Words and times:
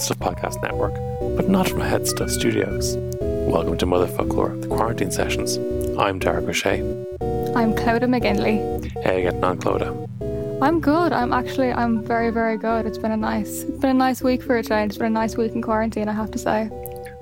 From 0.00 0.16
the 0.18 0.24
Headstuff 0.24 0.34
Podcast 0.34 0.62
Network, 0.62 0.94
but 1.36 1.48
not 1.48 1.68
from 1.68 1.80
Headstuff 1.80 2.30
Studios. 2.30 2.96
Welcome 3.20 3.76
to 3.78 3.86
Motherfoclóir, 3.86 4.62
the 4.62 4.68
quarantine 4.68 5.10
sessions. 5.10 5.56
I'm 5.98 6.18
Darach 6.18 6.46
Ó 6.46 6.54
Séaghdha. 6.54 7.54
I'm 7.54 7.74
Clodagh 7.74 8.08
McGinley. 8.08 8.86
Hey, 9.02 9.18
you 9.18 9.22
getting 9.24 9.44
on, 9.44 9.58
Clodagh? 9.58 10.62
I'm 10.62 10.80
good. 10.80 11.12
I'm 11.12 11.32
actually 11.32 11.72
I'm 11.72 12.02
very 12.02 12.30
very 12.30 12.56
good. 12.56 12.86
It's 12.86 12.96
been 12.98 13.10
a 13.12 13.16
nice 13.16 13.64
it's 13.64 13.78
been 13.78 13.90
a 13.90 13.94
nice 13.94 14.22
week 14.22 14.42
for 14.42 14.56
a 14.56 14.62
change. 14.62 14.90
It's 14.90 14.98
been 14.98 15.08
a 15.08 15.10
nice 15.10 15.36
week 15.36 15.52
in 15.52 15.60
quarantine, 15.60 16.08
I 16.08 16.12
have 16.12 16.30
to 16.30 16.38
say. 16.38 16.70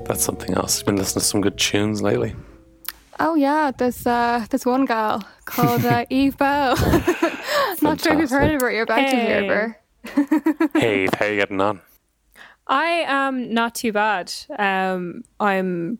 That's 0.04 0.22
something 0.22 0.54
else. 0.54 0.78
You've 0.78 0.86
been 0.86 0.96
listening 0.96 1.22
to 1.22 1.26
some 1.26 1.40
good 1.40 1.58
tunes 1.58 2.00
lately. 2.02 2.36
Oh 3.18 3.34
yeah, 3.34 3.72
there's 3.76 4.06
uh 4.06 4.46
there's 4.50 4.66
one 4.66 4.84
gal 4.84 5.26
called 5.46 5.84
uh, 5.84 6.04
Eve 6.10 6.36
Belle. 6.38 6.76
Not 7.82 8.00
sure 8.00 8.12
if 8.12 8.20
you've 8.20 8.30
heard 8.30 8.54
of 8.54 8.60
her. 8.60 8.70
You're 8.70 8.84
about 8.84 9.08
to 9.08 9.16
hear 9.16 9.42
of 9.42 9.48
her. 9.48 9.78
hey, 10.78 11.08
how 11.18 11.26
you 11.26 11.36
getting 11.36 11.60
on? 11.60 11.80
I 12.68 13.04
am 13.06 13.52
not 13.52 13.74
too 13.74 13.92
bad. 13.92 14.32
Um, 14.58 15.22
I'm 15.40 15.98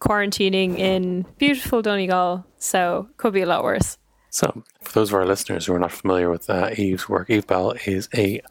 quarantining 0.00 0.78
in 0.78 1.26
beautiful 1.38 1.82
Donegal, 1.82 2.44
so 2.58 3.08
could 3.16 3.32
be 3.32 3.42
a 3.42 3.46
lot 3.46 3.64
worse. 3.64 3.98
So, 4.30 4.62
for 4.82 4.92
those 4.92 5.10
of 5.10 5.14
our 5.14 5.26
listeners 5.26 5.66
who 5.66 5.74
are 5.74 5.78
not 5.78 5.92
familiar 5.92 6.30
with 6.30 6.50
uh, 6.50 6.70
Eve's 6.76 7.08
work, 7.08 7.30
Eve 7.30 7.46
Belle 7.46 7.74
is 7.86 8.08
a 8.14 8.42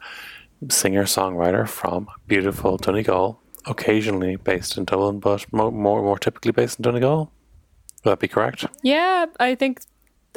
singer-songwriter 0.68 1.68
from 1.68 2.08
beautiful 2.26 2.76
Donegal, 2.76 3.40
occasionally 3.66 4.36
based 4.36 4.76
in 4.76 4.84
Dublin, 4.84 5.20
but 5.20 5.52
more 5.52 5.70
more, 5.70 6.02
more 6.02 6.18
typically 6.18 6.52
based 6.52 6.78
in 6.78 6.82
Donegal. 6.82 7.30
Would 8.04 8.10
that 8.12 8.20
be 8.20 8.28
correct? 8.28 8.66
Yeah, 8.82 9.26
I 9.38 9.54
think 9.54 9.80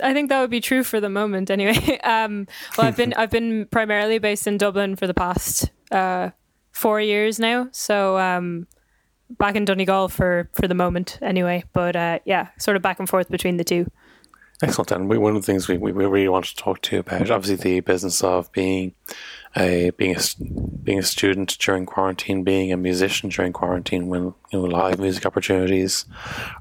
I 0.03 0.13
think 0.13 0.29
that 0.29 0.41
would 0.41 0.49
be 0.49 0.61
true 0.61 0.83
for 0.83 0.99
the 0.99 1.09
moment. 1.09 1.49
Anyway, 1.49 1.99
um, 2.03 2.47
well, 2.77 2.87
I've 2.87 2.97
been 2.97 3.13
I've 3.13 3.31
been 3.31 3.65
primarily 3.67 4.19
based 4.19 4.47
in 4.47 4.57
Dublin 4.57 4.95
for 4.95 5.07
the 5.07 5.13
past 5.13 5.71
uh, 5.91 6.29
four 6.79 7.01
years 7.01 7.39
now, 7.39 7.67
so 7.71 8.17
um, 8.17 8.65
back 9.37 9.55
in 9.55 9.65
Donegal 9.65 10.07
for 10.07 10.49
for 10.53 10.67
the 10.67 10.75
moment. 10.75 11.19
Anyway, 11.21 11.63
but 11.73 11.95
uh, 11.95 12.19
yeah, 12.25 12.47
sort 12.57 12.77
of 12.77 12.81
back 12.81 12.99
and 12.99 13.09
forth 13.09 13.29
between 13.29 13.57
the 13.57 13.63
two. 13.63 13.85
Excellent. 14.61 14.91
And 14.91 15.09
we, 15.09 15.17
one 15.17 15.37
of 15.37 15.41
the 15.41 15.45
things 15.45 15.69
we, 15.69 15.77
we, 15.77 15.93
we 15.93 16.05
really 16.05 16.27
wanted 16.27 16.49
to 16.49 16.55
talk 16.57 16.81
to 16.81 16.95
you 16.97 16.99
about, 16.99 17.31
obviously, 17.31 17.55
the 17.55 17.79
business 17.79 18.21
of 18.21 18.51
being 18.51 18.93
a 19.55 19.91
being 19.91 20.15
a 20.15 20.21
being 20.83 20.99
a 20.99 21.03
student 21.03 21.57
during 21.59 21.85
quarantine, 21.85 22.43
being 22.43 22.71
a 22.71 22.77
musician 22.77 23.29
during 23.29 23.53
quarantine, 23.53 24.07
when 24.07 24.33
you 24.51 24.59
know 24.59 24.63
live 24.63 24.99
music 24.99 25.25
opportunities 25.25 26.05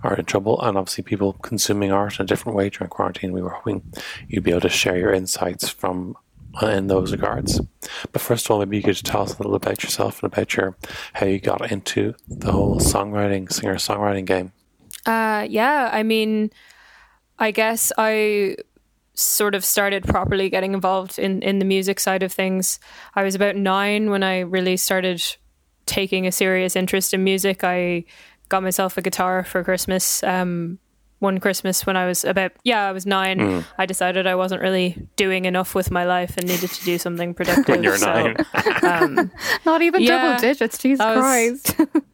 are 0.05 0.15
in 0.15 0.25
trouble, 0.25 0.61
and 0.63 0.79
obviously 0.79 1.03
people 1.03 1.33
consuming 1.43 1.93
art 1.93 2.19
in 2.19 2.25
a 2.25 2.27
different 2.27 2.57
way 2.57 2.71
during 2.71 2.89
quarantine. 2.89 3.33
We 3.33 3.43
were 3.43 3.51
hoping 3.51 3.83
you'd 4.29 4.45
be 4.45 4.53
able 4.53 4.63
to 4.63 4.69
share 4.69 4.97
your 4.97 5.13
insights 5.13 5.69
from 5.69 6.17
in 6.63 6.87
those 6.89 7.13
regards. 7.13 7.61
But 8.13 8.23
first 8.23 8.47
of 8.47 8.51
all, 8.51 8.59
maybe 8.59 8.77
you 8.79 8.83
could 8.83 8.97
tell 8.97 9.23
us 9.23 9.35
a 9.35 9.39
little 9.39 9.55
about 9.55 9.83
yourself 9.83 10.23
and 10.23 10.33
about 10.33 10.57
your 10.57 10.77
how 11.15 11.27
you 11.27 11.39
got 11.39 11.71
into 11.71 12.15
the 12.29 12.53
whole 12.53 12.79
songwriting, 12.79 13.53
singer 13.53 13.75
songwriting 13.75 14.25
game. 14.25 14.53
Uh, 15.07 15.47
yeah, 15.49 15.91
I 15.93 16.03
mean, 16.03 16.51
I 17.39 17.51
guess 17.51 17.93
I 17.97 18.57
sort 19.15 19.55
of 19.55 19.65
started 19.65 20.05
properly 20.05 20.49
getting 20.49 20.75
involved 20.75 21.19
in, 21.19 21.43
in 21.43 21.59
the 21.59 21.65
music 21.65 21.99
side 21.99 22.23
of 22.23 22.33
things. 22.33 22.79
I 23.15 23.23
was 23.23 23.35
about 23.35 23.57
nine 23.57 24.11
when 24.11 24.23
I 24.23 24.41
really 24.41 24.77
started 24.77 25.23
taking 25.87 26.27
a 26.27 26.33
serious 26.33 26.77
interest 26.77 27.13
in 27.15 27.25
music. 27.25 27.65
I 27.65 28.05
got 28.49 28.63
myself 28.63 28.97
a 28.97 29.03
guitar 29.03 29.45
for 29.45 29.65
Christmas. 29.65 30.23
Um, 30.23 30.79
one 31.21 31.39
Christmas 31.41 31.85
when 31.85 31.97
I 31.97 32.07
was 32.07 32.25
about, 32.25 32.53
yeah, 32.63 32.87
I 32.87 32.93
was 32.93 33.05
nine. 33.07 33.39
Mm. 33.39 33.65
I 33.77 33.87
decided 33.87 34.27
I 34.27 34.35
wasn't 34.37 34.63
really 34.63 35.09
doing 35.17 35.47
enough 35.47 35.75
with 35.75 35.91
my 35.91 36.05
life 36.05 36.37
and 36.37 36.47
needed 36.47 36.71
to 36.71 36.85
do 36.85 36.97
something 36.99 37.35
productive. 37.35 37.69
When 37.69 37.83
you're 37.83 37.97
so, 37.99 38.13
nine. 38.13 38.37
um, 38.83 39.31
Not 39.67 39.83
even 39.83 40.03
Yeah, 40.03 40.23
double 40.37 40.41
digits. 40.41 40.79
Jesus 40.79 41.05
was- 41.05 41.19
Christ. 41.19 41.77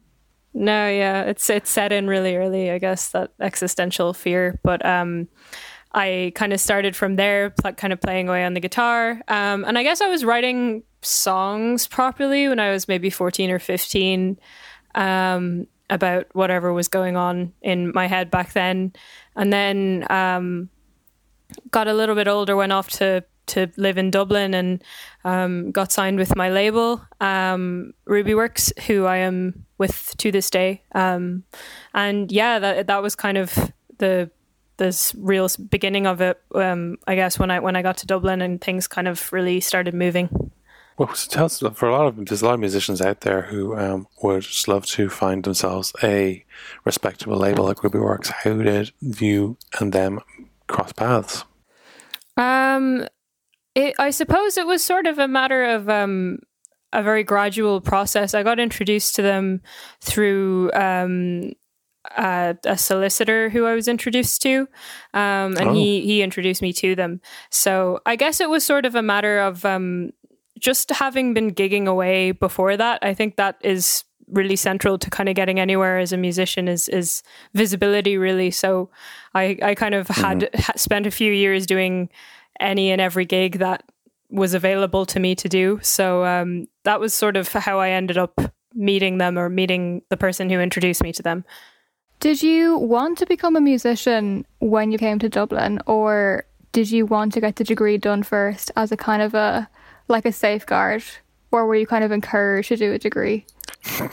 No, 0.57 0.87
yeah, 0.87 1.23
it's 1.23 1.49
it's 1.49 1.69
set 1.69 1.91
in 1.91 2.07
really 2.07 2.37
early, 2.37 2.71
I 2.71 2.77
guess, 2.77 3.09
that 3.11 3.31
existential 3.41 4.13
fear. 4.13 4.57
But 4.63 4.85
um, 4.85 5.27
I 5.93 6.31
kind 6.35 6.53
of 6.53 6.61
started 6.61 6.95
from 6.95 7.17
there, 7.17 7.49
pl- 7.49 7.73
kind 7.73 7.91
of 7.91 7.99
playing 7.99 8.29
away 8.29 8.45
on 8.45 8.53
the 8.53 8.61
guitar, 8.61 9.21
um, 9.27 9.65
and 9.65 9.77
I 9.77 9.83
guess 9.83 9.99
I 9.99 10.07
was 10.07 10.23
writing 10.23 10.83
songs 11.01 11.87
properly 11.87 12.47
when 12.47 12.61
I 12.61 12.71
was 12.71 12.87
maybe 12.87 13.09
fourteen 13.09 13.51
or 13.51 13.59
fifteen, 13.59 14.39
um, 14.95 15.67
about 15.89 16.27
whatever 16.33 16.73
was 16.73 16.87
going 16.87 17.15
on 17.15 17.53
in 17.61 17.91
my 17.93 18.07
head 18.07 18.31
back 18.31 18.53
then, 18.53 18.93
and 19.35 19.51
then 19.51 20.05
um, 20.09 20.69
got 21.71 21.87
a 21.87 21.93
little 21.93 22.15
bit 22.15 22.27
older, 22.27 22.55
went 22.55 22.71
off 22.71 22.89
to 22.89 23.23
to 23.47 23.71
live 23.77 23.97
in 23.97 24.11
Dublin 24.11 24.53
and 24.53 24.83
um, 25.23 25.71
got 25.71 25.91
signed 25.91 26.17
with 26.17 26.35
my 26.35 26.49
label, 26.49 27.01
um, 27.21 27.93
Rubyworks, 28.07 28.77
who 28.83 29.05
I 29.05 29.17
am 29.17 29.65
with 29.77 30.15
to 30.17 30.31
this 30.31 30.49
day. 30.49 30.81
Um, 30.93 31.43
and 31.93 32.31
yeah, 32.31 32.59
that 32.59 32.87
that 32.87 33.01
was 33.01 33.15
kind 33.15 33.37
of 33.37 33.71
the 33.97 34.31
this 34.77 35.15
real 35.17 35.49
beginning 35.69 36.05
of 36.05 36.21
it. 36.21 36.41
Um, 36.53 36.97
I 37.07 37.15
guess 37.15 37.39
when 37.39 37.51
I 37.51 37.59
when 37.59 37.75
I 37.75 37.81
got 37.81 37.97
to 37.97 38.07
Dublin 38.07 38.41
and 38.41 38.59
things 38.59 38.87
kind 38.87 39.07
of 39.07 39.31
really 39.31 39.59
started 39.59 39.93
moving. 39.93 40.44
Well, 40.97 41.13
so 41.13 41.29
tell 41.29 41.45
us 41.45 41.61
for 41.73 41.89
a 41.89 41.91
lot 41.91 42.07
of 42.07 42.25
there's 42.25 42.41
a 42.41 42.45
lot 42.45 42.53
of 42.53 42.59
musicians 42.61 43.01
out 43.01 43.21
there 43.21 43.43
who 43.43 43.77
um, 43.77 44.07
would 44.23 44.43
just 44.43 44.67
love 44.67 44.85
to 44.87 45.09
find 45.09 45.43
themselves 45.43 45.91
a 46.01 46.45
respectable 46.85 47.37
label 47.37 47.65
like 47.65 47.77
Rubyworks. 47.77 48.31
How 48.31 48.53
did 48.53 48.93
you 49.01 49.57
and 49.79 49.91
them 49.91 50.21
cross 50.67 50.93
paths? 50.93 51.43
Um, 52.37 53.07
it, 53.75 53.95
I 53.99 54.09
suppose 54.09 54.57
it 54.57 54.67
was 54.67 54.83
sort 54.83 55.05
of 55.05 55.19
a 55.19 55.27
matter 55.27 55.65
of 55.65 55.89
um, 55.89 56.39
a 56.93 57.03
very 57.03 57.23
gradual 57.23 57.81
process. 57.81 58.33
I 58.33 58.43
got 58.43 58.59
introduced 58.59 59.15
to 59.15 59.21
them 59.21 59.61
through 59.99 60.71
um, 60.73 61.51
a, 62.17 62.55
a 62.63 62.77
solicitor 62.77 63.49
who 63.49 63.65
I 63.65 63.73
was 63.75 63.89
introduced 63.89 64.41
to, 64.43 64.61
um, 65.13 65.57
and 65.57 65.69
Oh. 65.69 65.73
he 65.73 66.01
he 66.05 66.21
introduced 66.21 66.61
me 66.61 66.71
to 66.73 66.95
them. 66.95 67.19
So 67.51 67.99
I 68.05 68.15
guess 68.15 68.39
it 68.39 68.49
was 68.49 68.63
sort 68.63 68.85
of 68.85 68.95
a 68.95 69.01
matter 69.01 69.39
of 69.39 69.65
um, 69.65 70.11
just 70.59 70.89
having 70.91 71.33
been 71.33 71.53
gigging 71.53 71.87
away 71.87 72.31
before 72.31 72.77
that. 72.77 72.99
I 73.01 73.13
think 73.13 73.35
that 73.35 73.57
is 73.61 74.03
really 74.27 74.55
central 74.55 74.97
to 74.97 75.09
kind 75.09 75.29
of 75.29 75.35
getting 75.35 75.59
anywhere 75.59 75.99
as 75.99 76.11
a 76.11 76.17
musician 76.17 76.67
is 76.67 76.87
is 76.89 77.21
visibility 77.53 78.17
really. 78.17 78.51
So 78.51 78.89
i 79.33 79.57
i 79.61 79.75
kind 79.75 79.93
of 79.93 80.07
had 80.07 80.49
ha- 80.55 80.73
spent 80.75 81.05
a 81.05 81.11
few 81.11 81.31
years 81.31 81.65
doing 81.65 82.09
any 82.59 82.89
and 82.89 83.01
every 83.01 83.25
gig 83.25 83.59
that 83.59 83.83
was 84.31 84.53
available 84.53 85.05
to 85.05 85.19
me 85.19 85.35
to 85.35 85.47
do. 85.47 85.79
So 85.83 86.25
um 86.25 86.67
that 86.83 86.99
was 86.99 87.13
sort 87.13 87.37
of 87.37 87.49
how 87.49 87.79
i 87.79 87.89
ended 87.89 88.17
up 88.17 88.39
meeting 88.73 89.19
them 89.19 89.37
or 89.37 89.49
meeting 89.49 90.01
the 90.09 90.17
person 90.17 90.49
who 90.49 90.59
introduced 90.59 91.03
me 91.03 91.11
to 91.13 91.23
them. 91.23 91.45
Did 92.19 92.41
you 92.41 92.77
want 92.77 93.17
to 93.19 93.25
become 93.25 93.55
a 93.55 93.61
musician 93.61 94.45
when 94.59 94.91
you 94.91 94.97
came 94.97 95.19
to 95.19 95.29
Dublin, 95.29 95.79
or 95.85 96.45
did 96.71 96.91
you 96.91 97.05
want 97.05 97.33
to 97.33 97.41
get 97.41 97.55
the 97.55 97.63
degree 97.63 97.97
done 97.97 98.23
first 98.23 98.71
as 98.75 98.91
a 98.91 98.97
kind 98.97 99.21
of 99.21 99.33
a 99.33 99.69
like 100.07 100.25
a 100.25 100.31
safeguard, 100.31 101.03
or 101.51 101.65
were 101.65 101.75
you 101.75 101.87
kind 101.87 102.03
of 102.03 102.11
encouraged 102.11 102.69
to 102.69 102.77
do 102.77 102.93
a 102.93 102.99
degree? 102.99 103.45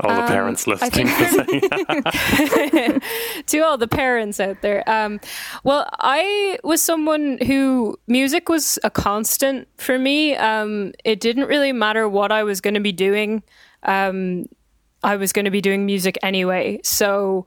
all 0.00 0.14
the 0.14 0.22
um, 0.22 0.28
parents 0.28 0.66
listening 0.66 1.06
to 3.46 3.58
all 3.60 3.78
the 3.78 3.88
parents 3.88 4.40
out 4.40 4.60
there. 4.60 4.88
Um, 4.88 5.20
well 5.62 5.88
i 5.98 6.58
was 6.64 6.82
someone 6.82 7.38
who 7.46 7.98
music 8.06 8.48
was 8.48 8.78
a 8.82 8.90
constant 8.90 9.68
for 9.76 9.98
me. 9.98 10.34
Um, 10.36 10.92
it 11.04 11.20
didn't 11.20 11.46
really 11.46 11.72
matter 11.72 12.08
what 12.08 12.32
i 12.32 12.42
was 12.42 12.60
going 12.60 12.74
to 12.74 12.80
be 12.80 12.92
doing. 12.92 13.42
Um, 13.84 14.46
i 15.02 15.16
was 15.16 15.32
going 15.32 15.44
to 15.44 15.50
be 15.50 15.60
doing 15.60 15.86
music 15.86 16.18
anyway. 16.22 16.80
So 16.82 17.46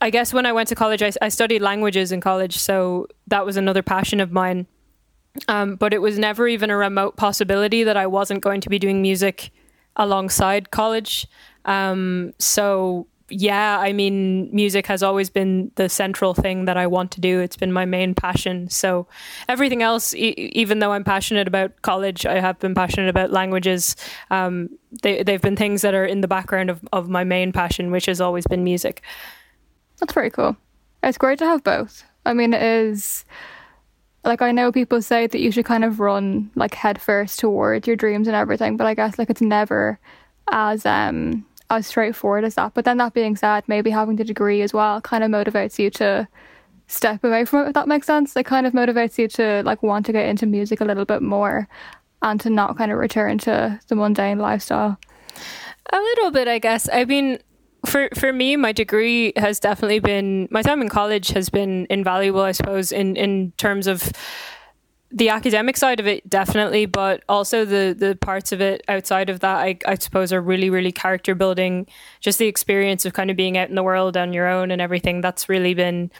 i 0.00 0.10
guess 0.10 0.34
when 0.34 0.46
i 0.46 0.52
went 0.52 0.68
to 0.68 0.74
college 0.74 1.02
I, 1.02 1.12
I, 1.22 1.28
studied 1.28 1.62
languages 1.62 2.12
in 2.12 2.20
college 2.20 2.58
so 2.58 3.06
that 3.28 3.46
was 3.46 3.56
another 3.56 3.82
passion 3.82 4.20
of 4.20 4.32
mine 4.32 4.66
um, 5.48 5.76
but 5.76 5.94
it 5.94 6.02
was 6.02 6.18
never 6.18 6.46
even 6.46 6.70
a 6.70 6.76
remote 6.76 7.16
possibility 7.16 7.84
that 7.84 7.96
i 7.96 8.06
wasn't 8.06 8.40
going 8.42 8.60
to 8.60 8.68
be 8.68 8.78
doing 8.78 9.02
music 9.02 9.50
alongside 9.96 10.70
college 10.70 11.26
um, 11.64 12.32
so 12.38 13.06
yeah, 13.32 13.78
I 13.78 13.92
mean, 13.92 14.54
music 14.54 14.86
has 14.86 15.02
always 15.02 15.30
been 15.30 15.70
the 15.76 15.88
central 15.88 16.34
thing 16.34 16.66
that 16.66 16.76
I 16.76 16.86
want 16.86 17.10
to 17.12 17.20
do. 17.20 17.40
It's 17.40 17.56
been 17.56 17.72
my 17.72 17.86
main 17.86 18.14
passion. 18.14 18.68
So 18.68 19.06
everything 19.48 19.82
else, 19.82 20.14
e- 20.14 20.50
even 20.52 20.80
though 20.80 20.92
I'm 20.92 21.02
passionate 21.04 21.48
about 21.48 21.80
college, 21.80 22.26
I 22.26 22.40
have 22.40 22.58
been 22.58 22.74
passionate 22.74 23.08
about 23.08 23.32
languages. 23.32 23.96
Um, 24.30 24.68
they, 25.02 25.22
they've 25.22 25.40
been 25.40 25.56
things 25.56 25.80
that 25.82 25.94
are 25.94 26.04
in 26.04 26.20
the 26.20 26.28
background 26.28 26.68
of, 26.68 26.86
of 26.92 27.08
my 27.08 27.24
main 27.24 27.52
passion, 27.52 27.90
which 27.90 28.06
has 28.06 28.20
always 28.20 28.46
been 28.46 28.64
music. 28.64 29.02
That's 29.98 30.12
very 30.12 30.30
cool. 30.30 30.56
It's 31.02 31.18
great 31.18 31.38
to 31.38 31.46
have 31.46 31.64
both. 31.64 32.04
I 32.26 32.34
mean, 32.34 32.52
it 32.52 32.62
is 32.62 33.24
like 34.24 34.42
I 34.42 34.52
know 34.52 34.70
people 34.70 35.02
say 35.02 35.26
that 35.26 35.40
you 35.40 35.50
should 35.50 35.64
kind 35.64 35.84
of 35.84 36.00
run 36.00 36.50
like 36.54 36.74
headfirst 36.74 37.38
towards 37.38 37.86
your 37.86 37.96
dreams 37.96 38.28
and 38.28 38.36
everything, 38.36 38.76
but 38.76 38.86
I 38.86 38.94
guess 38.94 39.18
like 39.18 39.30
it's 39.30 39.40
never 39.40 39.98
as 40.50 40.86
um 40.86 41.44
as 41.70 41.86
straightforward 41.86 42.44
as 42.44 42.54
that. 42.54 42.74
But 42.74 42.84
then 42.84 42.98
that 42.98 43.14
being 43.14 43.34
said, 43.36 43.64
maybe 43.66 43.90
having 43.90 44.16
the 44.16 44.24
degree 44.24 44.62
as 44.62 44.72
well 44.72 45.00
kind 45.00 45.24
of 45.24 45.30
motivates 45.30 45.78
you 45.78 45.90
to 45.90 46.28
step 46.86 47.24
away 47.24 47.44
from 47.44 47.64
it, 47.64 47.68
if 47.68 47.74
that 47.74 47.88
makes 47.88 48.06
sense. 48.06 48.36
It 48.36 48.46
kind 48.46 48.66
of 48.66 48.74
motivates 48.74 49.18
you 49.18 49.26
to 49.28 49.62
like 49.64 49.82
want 49.82 50.06
to 50.06 50.12
get 50.12 50.28
into 50.28 50.46
music 50.46 50.80
a 50.80 50.84
little 50.84 51.06
bit 51.06 51.22
more 51.22 51.66
and 52.20 52.40
to 52.40 52.50
not 52.50 52.76
kind 52.76 52.92
of 52.92 52.98
return 52.98 53.38
to 53.38 53.80
the 53.88 53.94
mundane 53.94 54.38
lifestyle. 54.38 54.98
A 55.92 55.96
little 55.96 56.30
bit, 56.30 56.46
I 56.46 56.58
guess. 56.58 56.88
I 56.92 57.04
mean, 57.04 57.38
for 57.86 58.08
for 58.14 58.32
me, 58.32 58.56
my 58.56 58.72
degree 58.72 59.32
has 59.36 59.58
definitely 59.58 59.98
been 59.98 60.48
my 60.50 60.62
time 60.62 60.80
in 60.80 60.88
college 60.88 61.28
has 61.28 61.48
been 61.48 61.86
invaluable, 61.90 62.40
I 62.40 62.52
suppose, 62.52 62.92
in 62.92 63.16
in 63.16 63.52
terms 63.56 63.86
of 63.86 64.12
the 65.14 65.28
academic 65.28 65.76
side 65.76 66.00
of 66.00 66.06
it 66.06 66.26
definitely 66.30 66.86
but 66.86 67.22
also 67.28 67.66
the 67.66 67.94
the 67.96 68.16
parts 68.16 68.50
of 68.50 68.62
it 68.62 68.82
outside 68.88 69.28
of 69.28 69.40
that 69.40 69.58
I, 69.58 69.76
I 69.86 69.94
suppose 69.96 70.32
are 70.32 70.40
really 70.40 70.70
really 70.70 70.92
character 70.92 71.34
building. 71.34 71.86
Just 72.20 72.38
the 72.38 72.46
experience 72.46 73.04
of 73.04 73.12
kind 73.12 73.30
of 73.30 73.36
being 73.36 73.58
out 73.58 73.68
in 73.68 73.74
the 73.74 73.82
world 73.82 74.16
on 74.16 74.32
your 74.32 74.46
own 74.46 74.70
and 74.70 74.80
everything 74.80 75.20
that's 75.20 75.48
really 75.48 75.74
been 75.74 76.10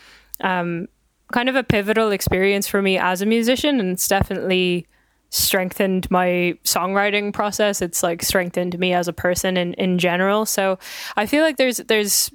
um, 0.40 0.88
kind 1.32 1.48
of 1.48 1.56
a 1.56 1.62
pivotal 1.62 2.10
experience 2.10 2.66
for 2.66 2.82
me 2.82 2.98
as 2.98 3.22
a 3.22 3.26
musician 3.26 3.80
and 3.80 3.92
it's 3.92 4.08
definitely 4.08 4.86
strengthened 5.32 6.10
my 6.10 6.56
songwriting 6.64 7.32
process 7.32 7.80
it's 7.80 8.02
like 8.02 8.22
strengthened 8.22 8.78
me 8.78 8.92
as 8.92 9.08
a 9.08 9.12
person 9.12 9.56
in, 9.56 9.72
in 9.74 9.98
general 9.98 10.44
so 10.44 10.78
i 11.16 11.24
feel 11.26 11.42
like 11.42 11.56
there's 11.56 11.78
there's 11.78 12.30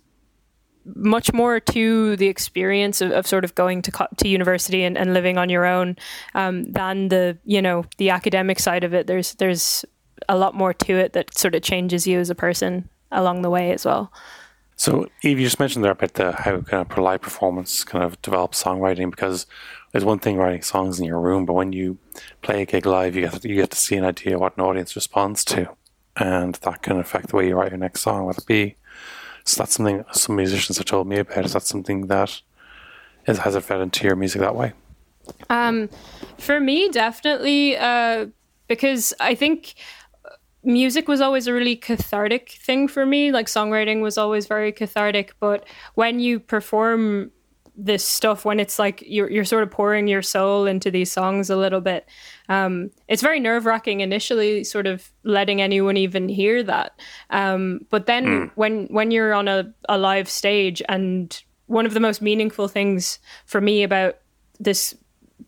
much 0.95 1.33
more 1.33 1.59
to 1.59 2.15
the 2.15 2.27
experience 2.27 3.01
of, 3.01 3.11
of 3.11 3.27
sort 3.27 3.43
of 3.43 3.53
going 3.55 3.81
to 3.81 4.07
to 4.17 4.27
university 4.27 4.83
and, 4.83 4.97
and 4.97 5.13
living 5.13 5.37
on 5.37 5.49
your 5.49 5.65
own 5.65 5.95
um, 6.35 6.63
than 6.71 7.09
the 7.09 7.37
you 7.45 7.61
know 7.61 7.85
the 7.97 8.09
academic 8.09 8.59
side 8.59 8.83
of 8.83 8.93
it. 8.93 9.07
There's 9.07 9.33
there's 9.35 9.83
a 10.29 10.37
lot 10.37 10.55
more 10.55 10.73
to 10.73 10.97
it 10.97 11.13
that 11.13 11.37
sort 11.37 11.55
of 11.55 11.61
changes 11.61 12.07
you 12.07 12.19
as 12.19 12.29
a 12.29 12.35
person 12.35 12.89
along 13.11 13.41
the 13.41 13.49
way 13.49 13.71
as 13.71 13.85
well. 13.85 14.11
So, 14.75 15.07
Eve, 15.23 15.39
you 15.39 15.45
just 15.45 15.59
mentioned 15.59 15.83
there 15.83 15.91
about 15.91 16.13
the 16.13 16.31
how 16.33 16.61
kind 16.61 16.89
of 16.89 16.97
live 16.97 17.21
performance 17.21 17.83
kind 17.83 18.03
of 18.03 18.21
develops 18.21 18.61
songwriting 18.61 19.09
because 19.09 19.47
it's 19.97 20.05
one 20.05 20.19
thing 20.19 20.37
writing 20.37 20.61
songs 20.61 20.99
in 20.99 21.05
your 21.05 21.19
room, 21.19 21.45
but 21.45 21.53
when 21.53 21.73
you 21.73 21.97
play 22.41 22.61
a 22.61 22.65
gig 22.65 22.85
live, 22.85 23.15
you 23.15 23.21
get 23.21 23.41
to, 23.41 23.49
you 23.49 23.55
get 23.55 23.71
to 23.71 23.77
see 23.77 23.95
an 23.95 24.05
idea 24.05 24.39
what 24.39 24.57
an 24.57 24.63
audience 24.63 24.95
responds 24.95 25.43
to, 25.45 25.75
and 26.15 26.55
that 26.55 26.81
can 26.81 26.99
affect 26.99 27.29
the 27.29 27.35
way 27.35 27.47
you 27.47 27.55
write 27.55 27.71
your 27.71 27.77
next 27.77 28.01
song, 28.01 28.25
whether 28.25 28.39
it 28.39 28.47
be 28.47 28.75
so 29.47 29.61
that's 29.61 29.75
something 29.75 30.03
some 30.11 30.35
musicians 30.35 30.77
have 30.77 30.85
told 30.85 31.07
me 31.07 31.19
about. 31.19 31.45
Is 31.45 31.53
that 31.53 31.63
something 31.63 32.07
that 32.07 32.41
is, 33.27 33.37
has 33.39 33.55
it 33.55 33.61
fed 33.61 33.79
into 33.79 34.05
your 34.05 34.17
music 34.17 34.41
that 34.41 34.55
way? 34.55 34.73
Um, 35.49 35.89
for 36.37 36.59
me, 36.59 36.89
definitely, 36.89 37.77
uh, 37.77 38.27
because 38.67 39.13
I 39.21 39.35
think 39.35 39.75
music 40.63 41.07
was 41.07 41.21
always 41.21 41.47
a 41.47 41.53
really 41.53 41.77
cathartic 41.77 42.49
thing 42.49 42.89
for 42.89 43.05
me. 43.05 43.31
Like 43.31 43.47
songwriting 43.47 44.01
was 44.01 44.17
always 44.17 44.47
very 44.47 44.73
cathartic, 44.73 45.33
but 45.39 45.65
when 45.95 46.19
you 46.19 46.41
perform 46.41 47.31
this 47.77 48.03
stuff 48.03 48.43
when 48.43 48.59
it's 48.59 48.79
like 48.79 49.03
you're 49.05 49.29
you're 49.29 49.45
sort 49.45 49.61
of 49.63 49.69
pouring 49.69 50.07
your 50.07 50.23
soul 50.23 50.65
into 50.65 50.89
these 50.89 51.11
songs 51.11 51.49
a 51.49 51.55
little 51.55 51.79
bit. 51.79 52.09
Um, 52.49 52.89
it's 53.07 53.21
very 53.21 53.39
nerve 53.39 53.65
wracking 53.65 54.01
initially, 54.01 54.63
sort 54.63 54.87
of 54.87 55.11
letting 55.23 55.61
anyone 55.61 55.95
even 55.95 56.27
hear 56.27 56.63
that. 56.63 56.99
Um, 57.29 57.81
but 57.89 58.07
then 58.07 58.25
mm. 58.25 58.51
when 58.55 58.87
when 58.87 59.11
you're 59.11 59.33
on 59.33 59.47
a, 59.47 59.71
a 59.87 59.97
live 59.97 60.27
stage, 60.27 60.81
and 60.89 61.41
one 61.67 61.85
of 61.85 61.93
the 61.93 61.99
most 61.99 62.21
meaningful 62.21 62.67
things 62.67 63.19
for 63.45 63.61
me 63.61 63.83
about 63.83 64.17
this 64.59 64.95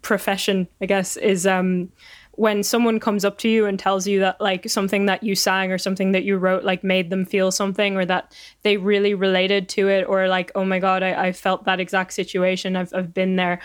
profession, 0.02 0.68
I 0.82 0.86
guess, 0.86 1.18
is 1.18 1.48
um, 1.48 1.92
when 2.40 2.64
someone 2.64 3.02
comes 3.02 3.26
up 3.26 3.38
to 3.38 3.50
you 3.50 3.66
and 3.66 3.78
tells 3.78 4.08
you 4.08 4.22
that 4.22 4.40
like 4.40 4.70
something 4.70 5.08
that 5.08 5.22
you 5.24 5.36
sang 5.36 5.74
or 5.74 5.78
something 5.78 6.14
that 6.14 6.24
you 6.24 6.38
wrote 6.38 6.64
like 6.64 6.86
made 6.86 7.10
them 7.10 7.26
feel 7.26 7.52
something 7.52 7.98
or 7.98 8.06
that 8.06 8.34
they 8.62 8.78
really 8.78 9.14
related 9.14 9.68
to 9.68 9.90
it 9.90 10.06
or 10.08 10.26
like 10.30 10.50
oh 10.56 10.64
my 10.64 10.80
god 10.80 11.04
i, 11.04 11.26
I 11.26 11.32
felt 11.34 11.66
that 11.66 11.82
exact 11.82 12.14
situation. 12.14 12.78
I've, 12.78 12.94
I've 12.94 13.14
been 13.14 13.36
there. 13.36 13.60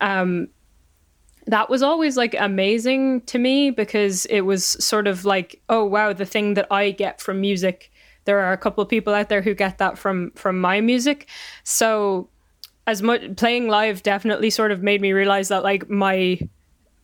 Um, 0.00 0.48
that 1.48 1.68
was 1.68 1.82
always 1.82 2.16
like 2.16 2.34
amazing 2.38 3.20
to 3.26 3.38
me 3.38 3.70
because 3.70 4.24
it 4.26 4.40
was 4.40 4.64
sort 4.64 5.06
of 5.06 5.26
like 5.26 5.60
oh 5.68 5.84
wow 5.84 6.14
the 6.14 6.24
thing 6.24 6.54
that 6.54 6.66
i 6.70 6.92
get 6.92 7.20
from 7.20 7.42
music. 7.42 7.92
There 8.24 8.40
are 8.40 8.54
a 8.54 8.56
couple 8.56 8.80
of 8.82 8.88
people 8.88 9.12
out 9.12 9.28
there 9.28 9.42
who 9.42 9.52
get 9.52 9.76
that 9.76 9.98
from 9.98 10.30
from 10.34 10.58
my 10.58 10.80
music. 10.80 11.28
So 11.62 12.30
as 12.86 13.02
much 13.02 13.36
playing 13.36 13.68
live 13.68 14.02
definitely 14.02 14.48
sort 14.48 14.72
of 14.72 14.82
made 14.82 15.02
me 15.02 15.12
realize 15.12 15.48
that 15.48 15.62
like 15.62 15.90
my 15.90 16.38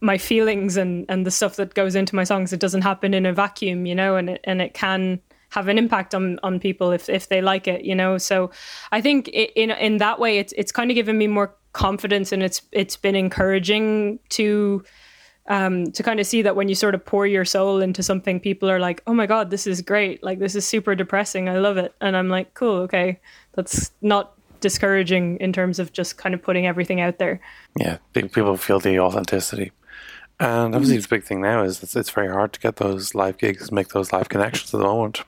my 0.01 0.19
feelings 0.19 0.77
and 0.77 1.07
and 1.09 1.27
the 1.27 1.31
stuff 1.31 1.57
that 1.57 1.75
goes 1.75 1.95
into 1.95 2.15
my 2.15 2.25
songs 2.25 2.53
it 2.53 2.61
doesn't 2.61 2.83
happen 2.83 3.15
in 3.15 3.27
a 3.27 3.33
vacuum 3.33 3.87
you 3.87 3.95
know 3.95 4.17
and 4.17 4.31
it, 4.31 4.41
and 4.45 4.63
it 4.63 4.75
can 4.75 5.21
have 5.51 5.69
an 5.69 5.79
impact 5.79 6.15
on 6.15 6.39
on 6.43 6.59
people 6.59 6.93
if 6.93 7.09
if 7.09 7.29
they 7.29 7.43
like 7.43 7.69
it 7.69 7.85
you 7.85 7.95
know 7.95 8.17
so 8.17 8.51
i 8.93 9.01
think 9.01 9.29
it, 9.29 9.53
in 9.55 9.71
in 9.73 9.99
that 9.99 10.19
way 10.19 10.39
it's 10.39 10.53
it's 10.57 10.73
kind 10.73 10.91
of 10.91 10.95
given 10.95 11.19
me 11.19 11.27
more 11.27 11.55
confidence 11.73 12.33
and 12.33 12.43
it's 12.43 12.63
it's 12.73 12.97
been 12.97 13.15
encouraging 13.15 14.19
to 14.29 14.83
um, 15.51 15.91
to 15.93 16.03
kind 16.03 16.21
of 16.21 16.27
see 16.27 16.43
that 16.43 16.55
when 16.55 16.69
you 16.69 16.75
sort 16.75 16.95
of 16.95 17.05
pour 17.05 17.27
your 17.27 17.45
soul 17.45 17.81
into 17.81 18.03
something, 18.03 18.39
people 18.39 18.71
are 18.71 18.79
like, 18.79 19.03
"Oh 19.07 19.13
my 19.13 19.27
god, 19.27 19.51
this 19.51 19.67
is 19.67 19.83
great! 19.83 20.23
Like 20.23 20.39
this 20.39 20.55
is 20.55 20.67
super 20.67 20.95
depressing. 20.95 21.49
I 21.49 21.59
love 21.59 21.77
it." 21.77 21.93
And 22.01 22.17
I'm 22.17 22.29
like, 22.29 22.55
"Cool, 22.55 22.77
okay, 22.83 23.19
that's 23.55 23.91
not 24.01 24.35
discouraging 24.61 25.39
in 25.39 25.53
terms 25.53 25.79
of 25.79 25.93
just 25.93 26.19
kind 26.19 26.35
of 26.35 26.43
putting 26.43 26.69
everything 26.69 27.01
out 27.01 27.19
there." 27.19 27.41
Yeah, 27.77 27.99
people 28.13 28.57
feel 28.57 28.79
the 28.79 29.01
authenticity. 29.01 29.73
And 30.41 30.75
obviously, 30.75 30.97
mm. 30.97 31.03
the 31.03 31.09
big 31.09 31.25
thing 31.25 31.43
now 31.43 31.63
is 31.63 31.83
it's, 31.83 31.95
it's 31.95 32.11
very 32.11 32.29
hard 32.29 32.55
to 32.55 32.61
get 32.61 32.77
those 32.77 33.15
live 33.15 33.37
gigs, 33.37 33.71
make 33.71 33.89
those 33.89 34.11
live 34.11 34.31
connections 34.31 34.73
at 34.73 34.79
the 34.79 34.85
moment. 34.85 35.23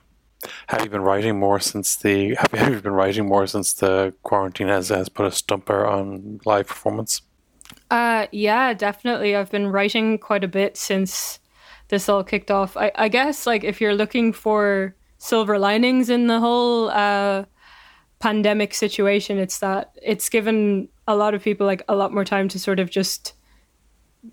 Have 0.67 0.83
you 0.83 0.89
been 0.89 1.03
writing 1.03 1.39
more 1.39 1.59
since 1.59 1.95
the? 1.95 2.35
Have 2.35 2.49
you, 2.51 2.59
have 2.59 2.73
you 2.73 2.81
been 2.81 2.93
writing 2.93 3.27
more 3.27 3.45
since 3.45 3.73
the 3.73 4.13
quarantine 4.23 4.67
has 4.67 4.89
has 4.89 5.09
put 5.09 5.27
a 5.27 5.31
stumper 5.31 5.85
on 5.85 6.41
live 6.45 6.67
performance? 6.67 7.21
Uh, 7.91 8.25
yeah, 8.31 8.73
definitely. 8.73 9.35
I've 9.35 9.51
been 9.51 9.67
writing 9.67 10.17
quite 10.17 10.43
a 10.43 10.47
bit 10.47 10.77
since 10.77 11.39
this 11.89 12.09
all 12.09 12.23
kicked 12.23 12.49
off. 12.49 12.75
I, 12.75 12.91
I 12.95 13.07
guess 13.07 13.45
like 13.45 13.63
if 13.63 13.79
you're 13.79 13.93
looking 13.93 14.33
for 14.33 14.95
silver 15.19 15.59
linings 15.59 16.09
in 16.09 16.27
the 16.27 16.39
whole 16.39 16.89
uh, 16.89 17.45
pandemic 18.19 18.73
situation, 18.73 19.37
it's 19.37 19.59
that 19.59 19.95
it's 20.01 20.27
given 20.27 20.89
a 21.07 21.15
lot 21.15 21.35
of 21.35 21.43
people 21.43 21.67
like 21.67 21.83
a 21.87 21.95
lot 21.95 22.11
more 22.11 22.25
time 22.25 22.49
to 22.49 22.59
sort 22.59 22.79
of 22.79 22.89
just 22.89 23.33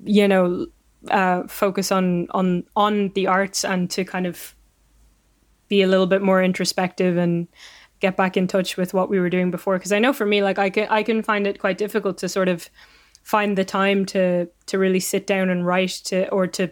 you 0.04 0.28
know 0.28 0.66
uh, 1.08 1.44
focus 1.46 1.90
on 1.90 2.28
on 2.30 2.64
on 2.76 3.08
the 3.10 3.26
arts 3.26 3.64
and 3.64 3.90
to 3.90 4.04
kind 4.04 4.26
of 4.26 4.54
be 5.68 5.82
a 5.82 5.86
little 5.86 6.06
bit 6.06 6.22
more 6.22 6.42
introspective 6.42 7.16
and 7.16 7.48
get 8.00 8.16
back 8.16 8.36
in 8.36 8.46
touch 8.46 8.76
with 8.76 8.94
what 8.94 9.08
we 9.08 9.20
were 9.20 9.30
doing 9.30 9.50
before 9.50 9.78
because 9.78 9.92
I 9.92 9.98
know 9.98 10.12
for 10.12 10.26
me 10.26 10.42
like 10.42 10.58
I 10.58 10.70
can 10.70 10.88
I 10.90 11.02
can 11.02 11.22
find 11.22 11.46
it 11.46 11.58
quite 11.58 11.78
difficult 11.78 12.18
to 12.18 12.28
sort 12.28 12.48
of 12.48 12.68
find 13.22 13.56
the 13.56 13.64
time 13.64 14.04
to 14.06 14.48
to 14.66 14.78
really 14.78 15.00
sit 15.00 15.26
down 15.26 15.50
and 15.50 15.66
write 15.66 16.00
to 16.06 16.28
or 16.30 16.46
to 16.48 16.70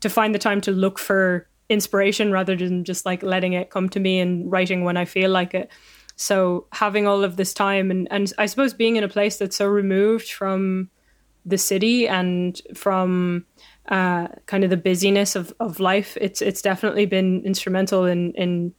to 0.00 0.08
find 0.08 0.34
the 0.34 0.38
time 0.38 0.60
to 0.62 0.70
look 0.70 0.98
for 0.98 1.48
inspiration 1.68 2.30
rather 2.30 2.56
than 2.56 2.84
just 2.84 3.04
like 3.04 3.22
letting 3.22 3.52
it 3.52 3.70
come 3.70 3.88
to 3.88 4.00
me 4.00 4.20
and 4.20 4.50
writing 4.50 4.84
when 4.84 4.96
I 4.96 5.04
feel 5.04 5.30
like 5.30 5.54
it. 5.54 5.70
So 6.14 6.66
having 6.72 7.06
all 7.06 7.24
of 7.24 7.36
this 7.36 7.52
time 7.52 7.90
and 7.90 8.06
and 8.10 8.32
I 8.38 8.46
suppose 8.46 8.72
being 8.72 8.96
in 8.96 9.04
a 9.04 9.08
place 9.08 9.38
that's 9.38 9.56
so 9.56 9.66
removed 9.66 10.30
from 10.30 10.90
the 11.46 11.56
city 11.58 12.08
and 12.08 12.60
from 12.74 13.46
uh, 13.88 14.28
kind 14.46 14.64
of 14.64 14.70
the 14.70 14.76
busyness 14.76 15.36
of, 15.36 15.54
of 15.60 15.80
life, 15.80 16.18
it's 16.20 16.42
it's 16.42 16.60
definitely 16.60 17.06
been 17.06 17.42
instrumental 17.44 18.04
in 18.04 18.32
in 18.32 18.74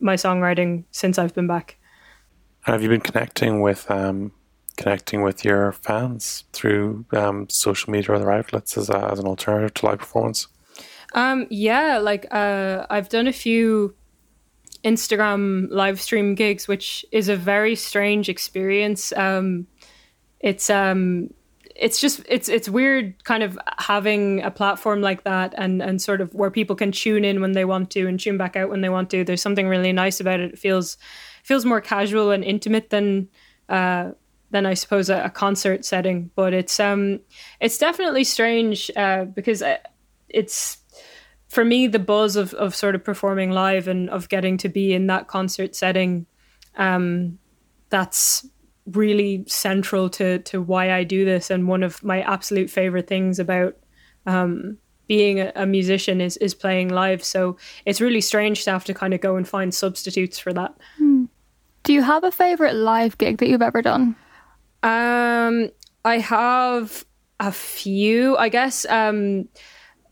my 0.00 0.14
songwriting 0.14 0.84
since 0.90 1.18
I've 1.18 1.34
been 1.34 1.46
back. 1.46 1.78
Have 2.62 2.82
you 2.82 2.88
been 2.88 3.00
connecting 3.00 3.60
with 3.60 3.90
um, 3.90 4.32
connecting 4.76 5.22
with 5.22 5.44
your 5.44 5.72
fans 5.72 6.44
through 6.52 7.04
um, 7.12 7.48
social 7.48 7.90
media 7.90 8.12
or 8.12 8.14
other 8.14 8.30
outlets 8.30 8.78
as, 8.78 8.88
a, 8.88 9.10
as 9.10 9.18
an 9.18 9.26
alternative 9.26 9.74
to 9.74 9.86
live 9.86 9.98
performance? 9.98 10.48
Um, 11.14 11.46
yeah, 11.50 11.98
like 11.98 12.26
uh, 12.30 12.86
I've 12.88 13.08
done 13.08 13.26
a 13.26 13.32
few 13.32 13.94
Instagram 14.84 15.68
live 15.70 16.00
stream 16.00 16.34
gigs, 16.34 16.66
which 16.66 17.04
is 17.12 17.28
a 17.28 17.36
very 17.36 17.74
strange 17.74 18.28
experience. 18.28 19.12
Um, 19.12 19.66
it's 20.40 20.70
um, 20.70 21.30
it's 21.82 22.00
just 22.00 22.22
it's 22.28 22.48
it's 22.48 22.68
weird 22.68 23.24
kind 23.24 23.42
of 23.42 23.58
having 23.78 24.40
a 24.42 24.52
platform 24.52 25.00
like 25.00 25.24
that 25.24 25.52
and 25.58 25.82
and 25.82 26.00
sort 26.00 26.20
of 26.20 26.32
where 26.32 26.50
people 26.50 26.76
can 26.76 26.92
tune 26.92 27.24
in 27.24 27.40
when 27.40 27.52
they 27.52 27.64
want 27.64 27.90
to 27.90 28.06
and 28.06 28.20
tune 28.20 28.38
back 28.38 28.54
out 28.54 28.70
when 28.70 28.82
they 28.82 28.88
want 28.88 29.10
to. 29.10 29.24
There's 29.24 29.42
something 29.42 29.66
really 29.66 29.92
nice 29.92 30.20
about 30.20 30.38
it. 30.38 30.52
It 30.52 30.58
feels 30.60 30.96
feels 31.42 31.64
more 31.64 31.80
casual 31.80 32.30
and 32.30 32.44
intimate 32.44 32.90
than 32.90 33.28
uh, 33.68 34.12
than 34.52 34.64
I 34.64 34.74
suppose 34.74 35.10
a, 35.10 35.24
a, 35.24 35.30
concert 35.30 35.84
setting. 35.84 36.30
But 36.36 36.54
it's 36.54 36.78
um 36.78 37.18
it's 37.58 37.78
definitely 37.78 38.22
strange 38.22 38.88
uh, 38.94 39.24
because 39.24 39.60
uh, 39.60 39.78
it's 40.28 40.78
for 41.48 41.64
me 41.64 41.88
the 41.88 41.98
buzz 41.98 42.36
of 42.36 42.54
of 42.54 42.76
sort 42.76 42.94
of 42.94 43.02
performing 43.02 43.50
live 43.50 43.88
and 43.88 44.08
of 44.08 44.28
getting 44.28 44.56
to 44.58 44.68
be 44.68 44.92
in 44.92 45.08
that 45.08 45.26
concert 45.26 45.74
setting. 45.74 46.26
Um, 46.76 47.40
that's 47.90 48.46
really 48.86 49.44
central 49.46 50.08
to 50.10 50.38
to 50.40 50.60
why 50.60 50.92
I 50.92 51.04
do 51.04 51.24
this. 51.24 51.50
And 51.50 51.68
one 51.68 51.82
of 51.82 52.02
my 52.02 52.22
absolute 52.22 52.70
favorite 52.70 53.06
things 53.06 53.38
about 53.38 53.76
um, 54.26 54.78
being 55.06 55.40
a, 55.40 55.52
a, 55.54 55.66
musician 55.66 56.20
is 56.20 56.36
is 56.38 56.54
playing 56.54 56.88
live. 56.88 57.22
So 57.24 57.56
it's 57.86 58.00
really 58.00 58.20
strange 58.20 58.64
to 58.64 58.72
have 58.72 58.84
to 58.86 58.94
kind 58.94 59.14
of 59.14 59.20
go 59.20 59.36
and 59.36 59.46
find 59.46 59.74
substitutes 59.74 60.38
for 60.38 60.52
that. 60.52 60.74
Hmm. 60.98 61.24
do 61.82 61.92
you 61.92 62.02
have 62.02 62.24
a 62.24 62.30
favorite 62.30 62.74
live 62.74 63.18
gig 63.18 63.38
that 63.38 63.48
you've 63.48 63.62
ever 63.62 63.82
done? 63.82 64.16
Um 64.82 65.70
I 66.04 66.18
have 66.18 67.04
a 67.40 67.52
few 67.52 68.36
I 68.36 68.48
guess. 68.48 68.84
Um 68.86 69.48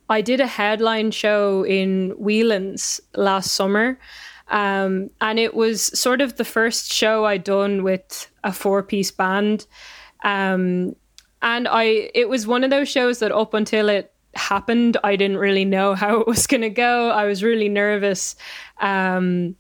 I 0.09 0.23
did 0.23 0.41
a 0.41 0.47
headline 0.47 1.13
show 1.13 1.65
in 1.65 2.11
Whelan's 2.19 3.01
last 3.15 3.55
summer 3.55 3.99
um, 4.51 5.11
and 5.21 5.39
it 5.39 5.55
was 5.55 5.99
sort 5.99 6.21
of 6.21 6.37
the 6.37 6.45
first 6.45 6.93
show 6.93 7.25
I'd 7.25 7.45
done 7.45 7.83
with 7.83 8.31
a 8.45 8.53
four 8.53 8.83
piece 8.83 9.11
band. 9.11 9.67
Um, 10.25 10.95
and 11.43 11.67
I 11.69 12.11
it 12.15 12.29
was 12.29 12.47
one 12.47 12.65
of 12.65 12.71
those 12.71 12.89
shows 12.89 13.21
that 13.21 13.33
up 13.33 13.55
until 13.55 13.89
it 13.89 14.13
happened, 14.35 14.97
I 15.03 15.17
didn't 15.17 15.39
really 15.39 15.65
know 15.65 15.95
how 16.03 16.21
it 16.21 16.27
was 16.27 16.47
going 16.47 16.63
to 16.63 16.71
go. 16.71 17.11
I 17.11 17.25
was 17.25 17.43
really 17.43 17.69
nervous. 17.69 18.37
Um, 18.81 19.57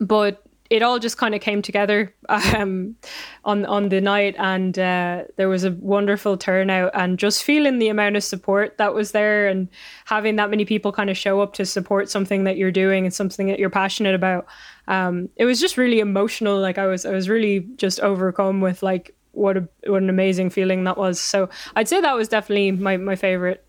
but 0.00 0.45
it 0.70 0.82
all 0.82 0.98
just 0.98 1.16
kind 1.16 1.34
of 1.34 1.40
came 1.40 1.62
together 1.62 2.14
um, 2.28 2.96
on 3.44 3.64
on 3.66 3.88
the 3.88 4.00
night, 4.00 4.34
and 4.38 4.78
uh, 4.78 5.24
there 5.36 5.48
was 5.48 5.64
a 5.64 5.72
wonderful 5.72 6.36
turnout. 6.36 6.90
And 6.94 7.18
just 7.18 7.44
feeling 7.44 7.78
the 7.78 7.88
amount 7.88 8.16
of 8.16 8.24
support 8.24 8.78
that 8.78 8.94
was 8.94 9.12
there, 9.12 9.48
and 9.48 9.68
having 10.04 10.36
that 10.36 10.50
many 10.50 10.64
people 10.64 10.92
kind 10.92 11.10
of 11.10 11.16
show 11.16 11.40
up 11.40 11.54
to 11.54 11.64
support 11.64 12.10
something 12.10 12.44
that 12.44 12.56
you're 12.56 12.72
doing 12.72 13.04
and 13.04 13.14
something 13.14 13.46
that 13.48 13.58
you're 13.58 13.70
passionate 13.70 14.14
about, 14.14 14.46
um, 14.88 15.28
it 15.36 15.44
was 15.44 15.60
just 15.60 15.76
really 15.76 16.00
emotional. 16.00 16.58
Like 16.58 16.78
I 16.78 16.86
was, 16.86 17.04
I 17.04 17.12
was 17.12 17.28
really 17.28 17.60
just 17.76 18.00
overcome 18.00 18.60
with 18.60 18.82
like 18.82 19.14
what 19.32 19.56
a 19.56 19.68
what 19.86 20.02
an 20.02 20.10
amazing 20.10 20.50
feeling 20.50 20.84
that 20.84 20.96
was. 20.96 21.20
So 21.20 21.48
I'd 21.76 21.88
say 21.88 22.00
that 22.00 22.16
was 22.16 22.28
definitely 22.28 22.72
my 22.72 22.96
my 22.96 23.16
favorite. 23.16 23.64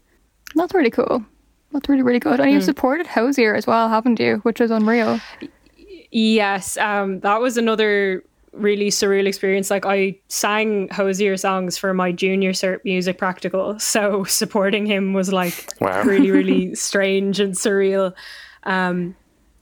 That's 0.56 0.74
really 0.74 0.90
cool. 0.90 1.24
That's 1.74 1.90
really 1.90 2.02
really 2.02 2.20
good. 2.20 2.40
And 2.40 2.52
you've 2.52 2.64
mm. 2.64 2.66
supported 2.66 3.06
Hozier 3.08 3.54
as 3.54 3.68
well, 3.68 3.90
haven't 3.90 4.20
you? 4.20 4.38
Which 4.38 4.62
is 4.62 4.72
unreal. 4.72 5.20
Yes, 6.12 6.78
um, 6.78 7.20
that 7.22 7.42
was 7.42 7.58
another 7.58 8.24
really 8.54 8.90
surreal 8.90 9.28
experience. 9.28 9.70
Like 9.70 9.86
I 9.86 10.18
sang 10.30 10.90
Hozier 10.90 11.38
songs 11.38 11.78
for 11.78 11.94
my 11.94 12.12
junior 12.12 12.52
cert 12.52 12.80
music 12.84 13.18
practical, 13.18 13.80
so 13.80 14.24
supporting 14.24 14.86
him 14.86 15.14
was 15.14 15.32
like 15.32 15.74
wow. 15.80 16.04
really, 16.04 16.32
really 16.32 16.76
strange 16.90 17.40
and 17.40 17.54
surreal. 17.54 18.14
Um, 18.64 19.16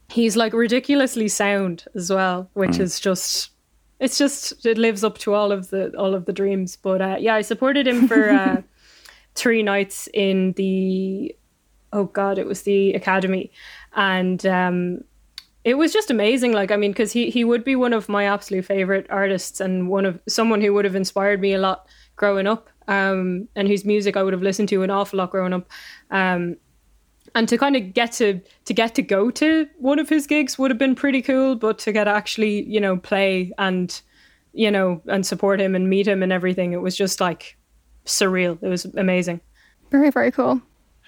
he's 0.08 0.36
like 0.36 0.52
ridiculously 0.52 1.28
sound 1.28 1.84
as 1.94 2.10
well, 2.10 2.48
which 2.54 2.72
mm. 2.72 2.80
is 2.80 3.00
just 3.00 3.50
it's 3.98 4.18
just 4.18 4.66
it 4.66 4.78
lives 4.78 5.02
up 5.02 5.18
to 5.18 5.34
all 5.34 5.52
of 5.52 5.70
the 5.70 5.96
all 5.96 6.14
of 6.14 6.26
the 6.26 6.32
dreams. 6.32 6.76
But 6.76 7.00
uh, 7.00 7.16
yeah, 7.18 7.34
I 7.34 7.42
supported 7.42 7.86
him 7.86 8.08
for 8.08 8.30
uh, 8.30 8.62
three 9.34 9.62
nights 9.62 10.08
in 10.12 10.52
the 10.52 11.34
oh 11.92 12.04
god, 12.04 12.38
it 12.38 12.46
was 12.46 12.62
the 12.62 12.92
academy, 12.94 13.50
and 13.94 14.44
um, 14.46 15.04
it 15.66 15.76
was 15.76 15.92
just 15.92 16.12
amazing. 16.12 16.52
Like, 16.52 16.70
I 16.70 16.76
mean, 16.76 16.92
because 16.92 17.10
he 17.10 17.28
he 17.28 17.42
would 17.42 17.64
be 17.64 17.74
one 17.74 17.92
of 17.92 18.08
my 18.08 18.24
absolute 18.24 18.64
favorite 18.64 19.04
artists 19.10 19.60
and 19.60 19.88
one 19.88 20.06
of 20.06 20.20
someone 20.28 20.60
who 20.60 20.72
would 20.72 20.84
have 20.84 20.94
inspired 20.94 21.40
me 21.40 21.54
a 21.54 21.58
lot 21.58 21.88
growing 22.14 22.46
up, 22.46 22.70
um, 22.86 23.48
and 23.56 23.66
whose 23.66 23.84
music 23.84 24.16
I 24.16 24.22
would 24.22 24.32
have 24.32 24.44
listened 24.44 24.68
to 24.68 24.84
an 24.84 24.90
awful 24.90 25.18
lot 25.18 25.32
growing 25.32 25.52
up. 25.52 25.68
Um, 26.12 26.56
and 27.34 27.48
to 27.48 27.58
kind 27.58 27.74
of 27.74 27.92
get 27.92 28.12
to 28.12 28.40
to 28.64 28.72
get 28.72 28.94
to 28.94 29.02
go 29.02 29.28
to 29.32 29.66
one 29.78 29.98
of 29.98 30.08
his 30.08 30.28
gigs 30.28 30.56
would 30.56 30.70
have 30.70 30.78
been 30.78 30.94
pretty 30.94 31.20
cool, 31.20 31.56
but 31.56 31.80
to 31.80 31.90
get 31.90 32.06
actually 32.06 32.62
you 32.68 32.80
know 32.80 32.96
play 32.96 33.50
and 33.58 34.00
you 34.52 34.70
know 34.70 35.02
and 35.08 35.26
support 35.26 35.60
him 35.60 35.74
and 35.74 35.90
meet 35.90 36.06
him 36.06 36.22
and 36.22 36.32
everything, 36.32 36.74
it 36.74 36.80
was 36.80 36.96
just 36.96 37.20
like 37.20 37.56
surreal. 38.04 38.56
It 38.62 38.68
was 38.68 38.84
amazing. 38.84 39.40
Very 39.90 40.10
very 40.12 40.30
cool. 40.30 40.62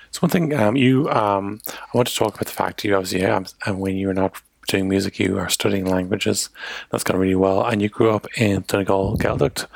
it's 0.09 0.21
one 0.21 0.33
thing 0.33 0.53
um, 0.53 0.75
you 0.75 1.09
um, 1.11 1.61
I 1.69 1.97
want 1.97 2.09
to 2.09 2.17
talk 2.17 2.35
about 2.35 2.47
the 2.47 2.50
fact 2.50 2.85
you 2.85 2.97
obviously 2.97 3.25
um, 3.25 3.47
when 3.79 3.97
you 3.97 4.09
were 4.09 4.15
not 4.15 4.43
doing 4.68 4.88
music, 4.88 5.18
you 5.18 5.38
are 5.38 5.48
studying 5.48 5.87
languages. 5.87 6.50
That's 6.90 7.02
gone 7.02 7.18
really 7.18 7.34
well. 7.34 7.64
And 7.64 7.82
you 7.82 7.88
grew 7.88 8.10
up 8.10 8.26
in 8.37 8.64
Donegal, 8.68 9.16
Gaeltacht. 9.16 9.66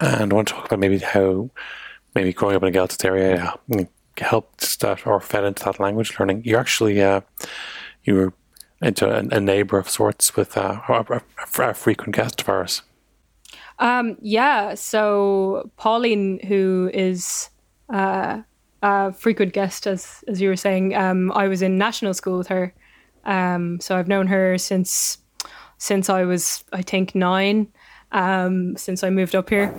And 0.00 0.32
I 0.32 0.34
want 0.34 0.48
to 0.48 0.54
talk 0.54 0.66
about 0.66 0.78
maybe 0.78 0.98
how 0.98 1.50
maybe 2.14 2.32
growing 2.32 2.56
up 2.56 2.62
in 2.62 2.68
a 2.68 2.78
Gaeltacht 2.78 3.04
area 3.04 3.54
helped 4.18 4.80
that 4.80 5.06
or 5.06 5.20
fed 5.20 5.44
into 5.44 5.64
that 5.64 5.80
language 5.80 6.18
learning. 6.18 6.42
You're 6.44 6.60
actually 6.60 7.02
uh, 7.02 7.22
you 8.04 8.14
were 8.14 8.32
into 8.82 9.08
a, 9.08 9.36
a, 9.36 9.40
neighbor 9.40 9.78
of 9.78 9.88
sorts 9.88 10.36
with 10.36 10.56
uh, 10.56 10.80
a, 10.88 11.22
a, 11.58 11.74
frequent 11.74 12.16
guest 12.16 12.40
of 12.40 12.48
ours. 12.48 12.82
Um, 13.78 14.16
yeah, 14.20 14.74
so 14.74 15.70
Pauline, 15.76 16.40
who 16.46 16.90
is 16.94 17.50
uh, 17.90 18.40
a 18.82 19.12
frequent 19.12 19.52
guest, 19.52 19.86
as 19.86 20.24
as 20.28 20.40
you 20.40 20.48
were 20.48 20.56
saying, 20.56 20.94
um, 20.94 21.30
I 21.32 21.48
was 21.48 21.62
in 21.62 21.78
national 21.78 22.14
school 22.14 22.38
with 22.38 22.48
her, 22.48 22.74
um, 23.24 23.80
so 23.80 23.96
I've 23.96 24.08
known 24.08 24.26
her 24.28 24.58
since 24.58 25.18
since 25.78 26.10
I 26.10 26.24
was, 26.24 26.64
I 26.72 26.82
think, 26.82 27.14
nine. 27.14 27.68
Um, 28.12 28.76
since 28.76 29.04
I 29.04 29.10
moved 29.10 29.36
up 29.36 29.50
here. 29.50 29.72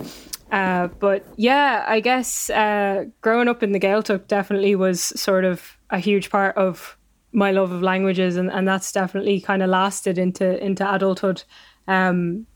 Uh, 0.50 0.88
but 0.98 1.24
yeah, 1.36 1.84
I 1.86 2.00
guess 2.00 2.50
uh, 2.50 3.04
growing 3.20 3.48
up 3.48 3.62
in 3.62 3.72
the 3.72 3.80
Gaeltacht 3.80 4.26
definitely 4.26 4.74
was 4.74 5.00
sort 5.00 5.44
of 5.44 5.78
a 5.90 5.98
huge 5.98 6.30
part 6.30 6.56
of 6.56 6.96
my 7.32 7.50
love 7.50 7.72
of 7.72 7.82
languages, 7.82 8.36
and, 8.36 8.50
and 8.50 8.68
that's 8.68 8.92
definitely 8.92 9.40
kind 9.40 9.62
of 9.62 9.70
lasted 9.70 10.18
into 10.18 10.62
into 10.62 10.90
adulthood. 10.94 11.42
Um, 11.88 12.46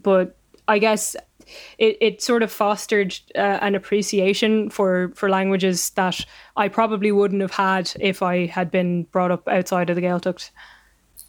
but 0.00 0.38
I 0.68 0.78
guess 0.78 1.16
it, 1.78 1.96
it 2.00 2.22
sort 2.22 2.42
of 2.42 2.50
fostered 2.50 3.18
uh, 3.34 3.58
an 3.60 3.74
appreciation 3.74 4.70
for 4.70 5.12
for 5.14 5.28
languages 5.28 5.90
that 5.90 6.24
I 6.56 6.68
probably 6.68 7.12
wouldn't 7.12 7.42
have 7.42 7.52
had 7.52 7.92
if 8.00 8.22
I 8.22 8.46
had 8.46 8.70
been 8.70 9.04
brought 9.04 9.30
up 9.30 9.46
outside 9.48 9.90
of 9.90 9.96
the 9.96 10.02
Gaeltacht. 10.02 10.50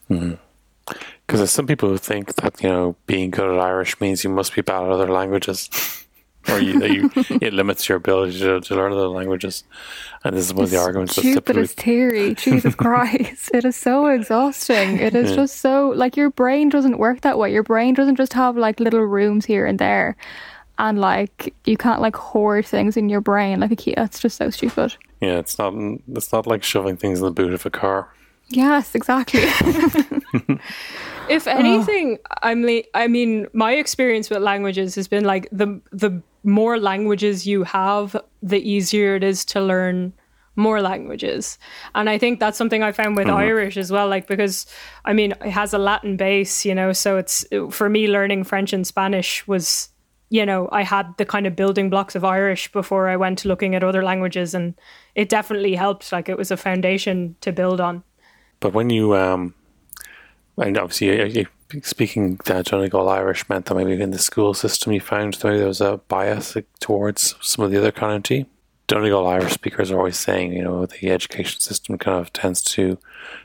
Because 0.07 0.21
mm-hmm. 0.21 1.37
there's 1.37 1.51
some 1.51 1.67
people 1.67 1.89
who 1.89 1.97
think 1.97 2.35
that 2.35 2.61
you 2.63 2.69
know 2.69 2.95
being 3.05 3.31
good 3.31 3.53
at 3.53 3.59
Irish 3.59 3.99
means 3.99 4.23
you 4.23 4.29
must 4.29 4.55
be 4.55 4.61
bad 4.61 4.83
at 4.83 4.89
other 4.89 5.07
languages. 5.07 5.69
or 6.49 6.59
you, 6.59 6.83
you, 6.85 7.11
it 7.41 7.53
limits 7.53 7.87
your 7.87 7.97
ability 7.97 8.39
to, 8.39 8.61
to 8.61 8.75
learn 8.75 8.91
other 8.91 9.07
languages. 9.07 9.63
And 10.23 10.35
this 10.35 10.45
is 10.45 10.53
one 10.53 10.65
of 10.65 10.71
the 10.71 10.77
arguments. 10.77 11.15
Stupidest 11.15 11.79
theory. 11.79 12.35
Jesus 12.35 12.75
Christ! 12.87 13.51
It 13.53 13.65
is 13.65 13.75
so 13.75 14.07
exhausting. 14.07 14.99
It 14.99 15.15
is 15.15 15.31
yeah. 15.31 15.35
just 15.35 15.57
so 15.57 15.89
like 15.95 16.17
your 16.17 16.29
brain 16.29 16.69
doesn't 16.69 16.97
work 16.97 17.21
that 17.21 17.37
way. 17.37 17.51
Your 17.51 17.63
brain 17.63 17.93
doesn't 17.93 18.15
just 18.15 18.33
have 18.33 18.57
like 18.57 18.79
little 18.79 19.01
rooms 19.01 19.45
here 19.45 19.65
and 19.65 19.79
there, 19.79 20.15
and 20.79 20.99
like 20.99 21.53
you 21.65 21.77
can't 21.77 22.01
like 22.01 22.15
hoard 22.15 22.65
things 22.65 22.97
in 22.97 23.09
your 23.09 23.21
brain 23.21 23.59
like 23.59 23.71
a 23.71 23.75
key. 23.75 23.93
It's 23.97 24.19
just 24.19 24.37
so 24.37 24.49
stupid. 24.49 24.95
Yeah, 25.21 25.37
it's 25.37 25.57
not. 25.57 25.73
It's 26.13 26.31
not 26.31 26.47
like 26.47 26.63
shoving 26.63 26.97
things 26.97 27.19
in 27.19 27.25
the 27.25 27.31
boot 27.31 27.53
of 27.53 27.65
a 27.65 27.69
car. 27.69 28.09
Yes, 28.49 28.95
exactly. 28.95 29.41
if 31.29 31.47
anything, 31.47 32.17
oh. 32.17 32.35
I'm 32.43 32.63
like, 32.63 32.89
I 32.93 33.07
mean, 33.07 33.47
my 33.53 33.73
experience 33.73 34.29
with 34.29 34.41
languages 34.41 34.95
has 34.95 35.07
been 35.07 35.25
like 35.25 35.49
the 35.51 35.81
the 35.91 36.21
more 36.47 36.79
languages 36.79 37.45
you 37.45 37.63
have, 37.63 38.15
the 38.41 38.57
easier 38.57 39.15
it 39.15 39.23
is 39.23 39.43
to 39.45 39.61
learn 39.61 40.13
more 40.55 40.81
languages. 40.81 41.59
And 41.93 42.09
I 42.09 42.17
think 42.17 42.39
that's 42.39 42.57
something 42.57 42.81
I 42.81 42.93
found 42.93 43.15
with 43.17 43.27
mm-hmm. 43.27 43.35
Irish 43.37 43.77
as 43.77 43.91
well, 43.91 44.07
like 44.07 44.27
because 44.27 44.65
I 45.05 45.13
mean, 45.13 45.33
it 45.33 45.51
has 45.51 45.73
a 45.73 45.77
Latin 45.77 46.15
base, 46.15 46.65
you 46.65 46.73
know, 46.73 46.93
so 46.93 47.17
it's 47.17 47.45
for 47.69 47.89
me 47.89 48.07
learning 48.07 48.45
French 48.45 48.73
and 48.73 48.87
Spanish 48.87 49.45
was 49.45 49.89
you 50.29 50.45
know, 50.45 50.67
I 50.73 50.83
had 50.83 51.15
the 51.17 51.25
kind 51.25 51.47
of 51.47 51.55
building 51.55 51.89
blocks 51.89 52.13
of 52.13 52.25
Irish 52.25 52.69
before 52.73 53.07
I 53.07 53.15
went 53.15 53.39
to 53.39 53.47
looking 53.47 53.75
at 53.75 53.83
other 53.83 54.03
languages, 54.03 54.53
and 54.53 54.73
it 55.15 55.29
definitely 55.29 55.73
helped. 55.75 56.11
Like 56.11 56.27
it 56.27 56.37
was 56.37 56.51
a 56.51 56.57
foundation 56.57 57.37
to 57.39 57.53
build 57.53 57.79
on. 57.79 58.03
But 58.59 58.73
when 58.73 58.89
you, 58.89 59.15
um, 59.15 59.53
and 60.57 60.77
obviously, 60.77 61.39
you, 61.39 61.47
speaking 61.83 62.39
that 62.45 62.65
Donegal 62.65 63.09
Irish 63.09 63.47
meant 63.49 63.65
that 63.65 63.75
maybe 63.75 64.01
in 64.01 64.11
the 64.11 64.17
school 64.17 64.53
system 64.53 64.93
you 64.93 64.99
found 64.99 65.35
that 65.35 65.57
there 65.57 65.67
was 65.67 65.81
a 65.81 65.97
bias 66.07 66.55
towards 66.79 67.35
some 67.41 67.65
of 67.65 67.71
the 67.71 67.77
other 67.77 67.91
community. 67.91 68.45
Donegal 68.87 69.27
Irish 69.27 69.53
speakers 69.53 69.91
are 69.91 69.97
always 69.97 70.17
saying, 70.17 70.53
you 70.53 70.63
know, 70.63 70.85
the 70.85 71.11
education 71.11 71.59
system 71.59 71.97
kind 71.97 72.19
of 72.19 72.31
tends 72.31 72.61
to 72.61 72.97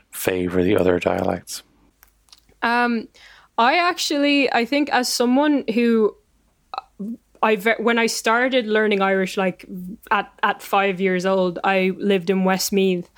favour 0.09 0.63
the 0.63 0.77
other 0.77 0.99
dialects. 0.99 1.63
Um, 2.61 3.09
I 3.57 3.75
actually, 3.75 4.51
I 4.53 4.63
think, 4.63 4.89
as 4.89 5.09
someone 5.09 5.65
who 5.73 6.15
I 7.43 7.55
when 7.77 7.99
I 7.99 8.07
started 8.07 8.67
learning 8.67 9.01
Irish, 9.01 9.35
like 9.35 9.65
at 10.09 10.31
at 10.41 10.61
five 10.61 11.01
years 11.01 11.25
old, 11.25 11.59
I 11.63 11.91
lived 11.97 12.29
in 12.29 12.45
Westmeath, 12.45 13.09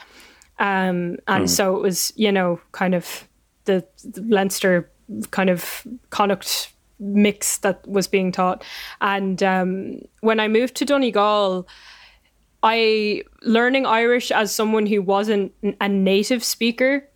um, 0.58 1.18
and 1.28 1.46
mm. 1.46 1.50
so 1.50 1.76
it 1.78 1.82
was 1.82 2.12
you 2.16 2.32
know 2.32 2.60
kind 2.72 2.96
of 2.96 3.28
the, 3.66 3.86
the 4.04 4.22
Leinster 4.22 4.90
kind 5.32 5.50
of 5.50 5.86
Connacht 6.10 6.72
mix 7.00 7.58
that 7.60 7.86
was 7.88 8.08
being 8.08 8.32
taught, 8.32 8.64
and 9.02 9.42
um, 9.44 10.00
when 10.22 10.40
I 10.40 10.48
moved 10.48 10.76
to 10.76 10.86
Donegal. 10.86 11.68
I 12.68 13.22
learning 13.44 13.86
Irish 13.86 14.32
as 14.32 14.56
someone 14.56 14.88
who 14.88 15.00
wasn't 15.00 15.54
a 15.80 15.88
native 15.88 16.44
speaker, 16.44 17.08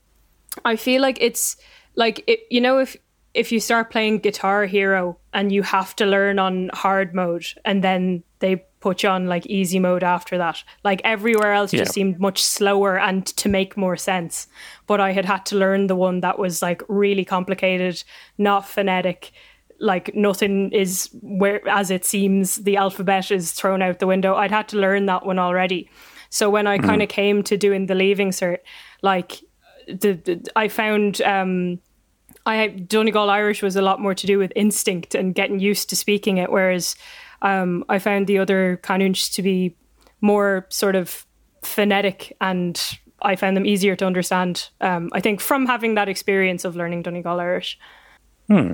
I 0.64 0.76
feel 0.76 1.02
like 1.02 1.18
it's 1.20 1.58
like 1.96 2.24
it, 2.28 2.42
you 2.52 2.62
know 2.62 2.78
if 2.78 2.96
if 3.34 3.52
you 3.52 3.60
start 3.60 3.92
playing 3.92 4.20
Guitar 4.20 4.66
Hero 4.66 5.18
and 5.34 5.52
you 5.52 5.64
have 5.64 5.96
to 5.98 6.06
learn 6.06 6.40
on 6.40 6.70
hard 6.74 7.14
mode 7.14 7.46
and 7.66 7.84
then 7.84 8.24
they 8.40 8.64
put 8.80 9.04
you 9.04 9.10
on 9.10 9.28
like 9.28 9.46
easy 9.48 9.80
mode 9.80 10.04
after 10.04 10.38
that. 10.38 10.64
Like 10.84 11.02
everywhere 11.04 11.54
else 11.54 11.74
yeah. 11.74 11.80
just 11.80 11.94
seemed 11.94 12.20
much 12.20 12.42
slower 12.42 12.98
and 12.98 13.26
to 13.26 13.50
make 13.50 13.76
more 13.76 13.98
sense. 13.98 14.48
But 14.88 15.02
I 15.02 15.12
had 15.12 15.26
had 15.26 15.46
to 15.48 15.58
learn 15.58 15.88
the 15.88 15.96
one 15.96 16.22
that 16.22 16.40
was 16.40 16.62
like 16.62 16.82
really 16.88 17.26
complicated, 17.26 18.04
not 18.38 18.68
phonetic. 18.68 19.32
Like 19.80 20.16
nothing 20.16 20.72
is 20.72 21.10
where 21.22 21.68
as 21.68 21.92
it 21.92 22.06
seems 22.06 22.58
the 22.58 22.78
alphabet 22.78 23.32
is 23.32 23.52
thrown 23.52 23.82
out 23.82 24.00
the 24.00 24.08
window. 24.08 24.36
I'd 24.36 24.52
had 24.52 24.68
to 24.70 24.78
learn 24.78 25.06
that 25.08 25.26
one 25.26 25.40
already. 25.40 25.90
So 26.30 26.50
when 26.50 26.68
I 26.68 26.78
mm. 26.78 26.84
kind 26.84 27.02
of 27.02 27.10
came 27.10 27.44
to 27.44 27.58
doing 27.58 27.88
the 27.88 27.96
leaving 27.96 28.32
cert, 28.32 28.60
like 29.02 29.42
the, 29.88 30.14
the 30.14 30.52
I 30.56 30.68
found 30.68 31.22
um 31.22 31.80
I 32.46 32.68
Donegal 32.68 33.30
Irish 33.30 33.62
was 33.62 33.76
a 33.76 33.82
lot 33.82 34.00
more 34.00 34.16
to 34.16 34.28
do 34.28 34.38
with 34.38 34.54
instinct 34.56 35.16
and 35.16 35.36
getting 35.36 35.60
used 35.60 35.90
to 35.90 35.96
speaking 35.96 36.38
it, 36.38 36.52
whereas 36.52 36.96
um, 37.42 37.84
I 37.90 38.00
found 38.00 38.28
the 38.28 38.38
other 38.40 38.80
Canuns 38.84 39.30
to 39.32 39.42
be 39.42 39.76
more 40.22 40.66
sort 40.70 40.96
of 40.96 41.26
phonetic 41.64 42.36
and 42.42 43.00
I 43.22 43.36
found 43.36 43.58
them 43.58 43.66
easier 43.66 43.96
to 43.98 44.06
understand. 44.06 44.70
Um, 44.82 45.10
I 45.14 45.20
think 45.20 45.42
from 45.42 45.66
having 45.66 45.96
that 45.96 46.10
experience 46.10 46.66
of 46.66 46.76
learning 46.76 47.04
Donegal 47.04 47.40
Irish. 47.40 47.78
Hmm. 48.48 48.74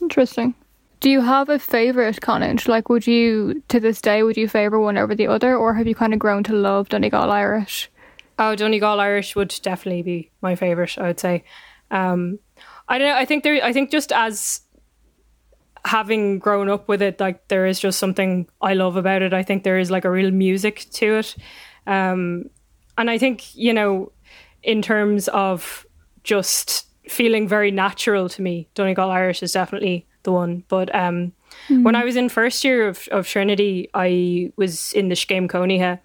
Interesting. 0.00 0.54
Do 1.00 1.10
you 1.10 1.20
have 1.20 1.48
a 1.48 1.58
favorite 1.58 2.20
canúint? 2.20 2.68
Like, 2.68 2.88
would 2.88 3.06
you 3.06 3.62
to 3.68 3.80
this 3.80 4.00
day 4.00 4.22
would 4.22 4.36
you 4.36 4.48
favor 4.48 4.78
one 4.78 4.96
over 4.96 5.14
the 5.14 5.26
other, 5.26 5.56
or 5.56 5.74
have 5.74 5.86
you 5.86 5.94
kind 5.94 6.12
of 6.12 6.20
grown 6.20 6.44
to 6.44 6.52
love 6.52 6.88
Donegal 6.88 7.30
Irish? 7.30 7.90
Oh, 8.38 8.54
Donegal 8.54 9.00
Irish 9.00 9.34
would 9.34 9.54
definitely 9.62 10.02
be 10.02 10.30
my 10.42 10.54
favorite. 10.54 10.96
I 10.98 11.08
would 11.08 11.20
say. 11.20 11.44
Um, 11.90 12.38
I 12.88 12.98
don't 12.98 13.08
know. 13.08 13.16
I 13.16 13.24
think 13.24 13.42
there. 13.42 13.62
I 13.62 13.72
think 13.72 13.90
just 13.90 14.12
as 14.12 14.60
having 15.84 16.38
grown 16.38 16.68
up 16.68 16.88
with 16.88 17.02
it, 17.02 17.20
like 17.20 17.48
there 17.48 17.66
is 17.66 17.80
just 17.80 17.98
something 17.98 18.48
I 18.60 18.74
love 18.74 18.96
about 18.96 19.22
it. 19.22 19.32
I 19.32 19.42
think 19.42 19.64
there 19.64 19.78
is 19.78 19.90
like 19.90 20.04
a 20.04 20.10
real 20.10 20.30
music 20.30 20.86
to 20.92 21.16
it, 21.16 21.36
um, 21.86 22.48
and 22.96 23.10
I 23.10 23.18
think 23.18 23.54
you 23.54 23.72
know, 23.72 24.12
in 24.62 24.82
terms 24.82 25.28
of 25.28 25.86
just 26.24 26.86
feeling 27.08 27.48
very 27.48 27.70
natural 27.70 28.28
to 28.28 28.42
me, 28.42 28.68
Donegal 28.74 29.10
Irish 29.10 29.42
is 29.42 29.52
definitely 29.52 30.06
the 30.22 30.32
one. 30.32 30.64
But 30.68 30.94
um, 30.94 31.32
mm. 31.68 31.82
when 31.82 31.96
I 31.96 32.04
was 32.04 32.16
in 32.16 32.28
first 32.28 32.64
year 32.64 32.88
of, 32.88 33.08
of 33.10 33.26
Trinity, 33.26 33.90
I 33.94 34.52
was 34.56 34.92
in 34.92 35.08
the 35.08 35.14
Scéim 35.14 35.48
Chónaithe, 35.48 35.98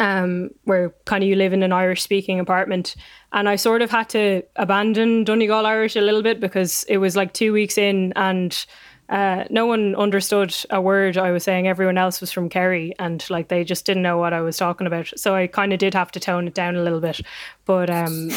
um, 0.00 0.50
where 0.64 0.90
kind 1.04 1.22
of 1.22 1.28
you 1.28 1.36
live 1.36 1.52
in 1.52 1.62
an 1.62 1.72
Irish 1.72 2.02
speaking 2.02 2.40
apartment. 2.40 2.94
And 3.32 3.48
I 3.48 3.56
sort 3.56 3.82
of 3.82 3.90
had 3.90 4.08
to 4.10 4.42
abandon 4.56 5.24
Donegal 5.24 5.66
Irish 5.66 5.96
a 5.96 6.00
little 6.00 6.22
bit 6.22 6.40
because 6.40 6.84
it 6.88 6.98
was 6.98 7.16
like 7.16 7.32
two 7.32 7.52
weeks 7.52 7.78
in 7.78 8.12
and 8.14 8.64
uh, 9.12 9.44
no 9.50 9.66
one 9.66 9.94
understood 9.96 10.56
a 10.70 10.80
word 10.80 11.18
I 11.18 11.32
was 11.32 11.44
saying. 11.44 11.68
Everyone 11.68 11.98
else 11.98 12.22
was 12.22 12.32
from 12.32 12.48
Kerry 12.48 12.94
and 12.98 13.22
like 13.28 13.48
they 13.48 13.62
just 13.62 13.84
didn't 13.84 14.02
know 14.02 14.16
what 14.16 14.32
I 14.32 14.40
was 14.40 14.56
talking 14.56 14.86
about. 14.86 15.12
So 15.16 15.34
I 15.34 15.48
kind 15.48 15.72
of 15.74 15.78
did 15.78 15.92
have 15.92 16.10
to 16.12 16.20
tone 16.20 16.46
it 16.46 16.54
down 16.54 16.76
a 16.76 16.82
little 16.82 17.00
bit. 17.00 17.20
But 17.66 17.90
um, 17.90 18.28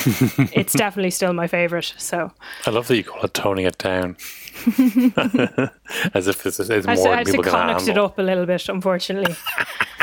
it's 0.54 0.74
definitely 0.74 1.12
still 1.12 1.32
my 1.32 1.48
favourite. 1.48 1.94
So 1.98 2.30
I 2.65 2.72
love 2.72 2.88
that 2.89 2.98
you 2.98 3.06
call 3.06 3.24
it 3.24 3.34
toning 3.34 3.65
it 3.65 3.78
down. 3.78 4.18
As 6.13 6.28
if 6.28 6.46
it's, 6.46 6.60
it's 6.60 6.88
more 6.88 7.13
I, 7.13 7.20
I 7.20 7.24
people 7.24 7.44
can 7.44 7.70
handle. 7.70 7.89
it 7.89 7.98
up 7.98 8.20
a 8.20 8.22
little 8.22 8.46
bit, 8.46 8.68
unfortunately. 8.68 9.36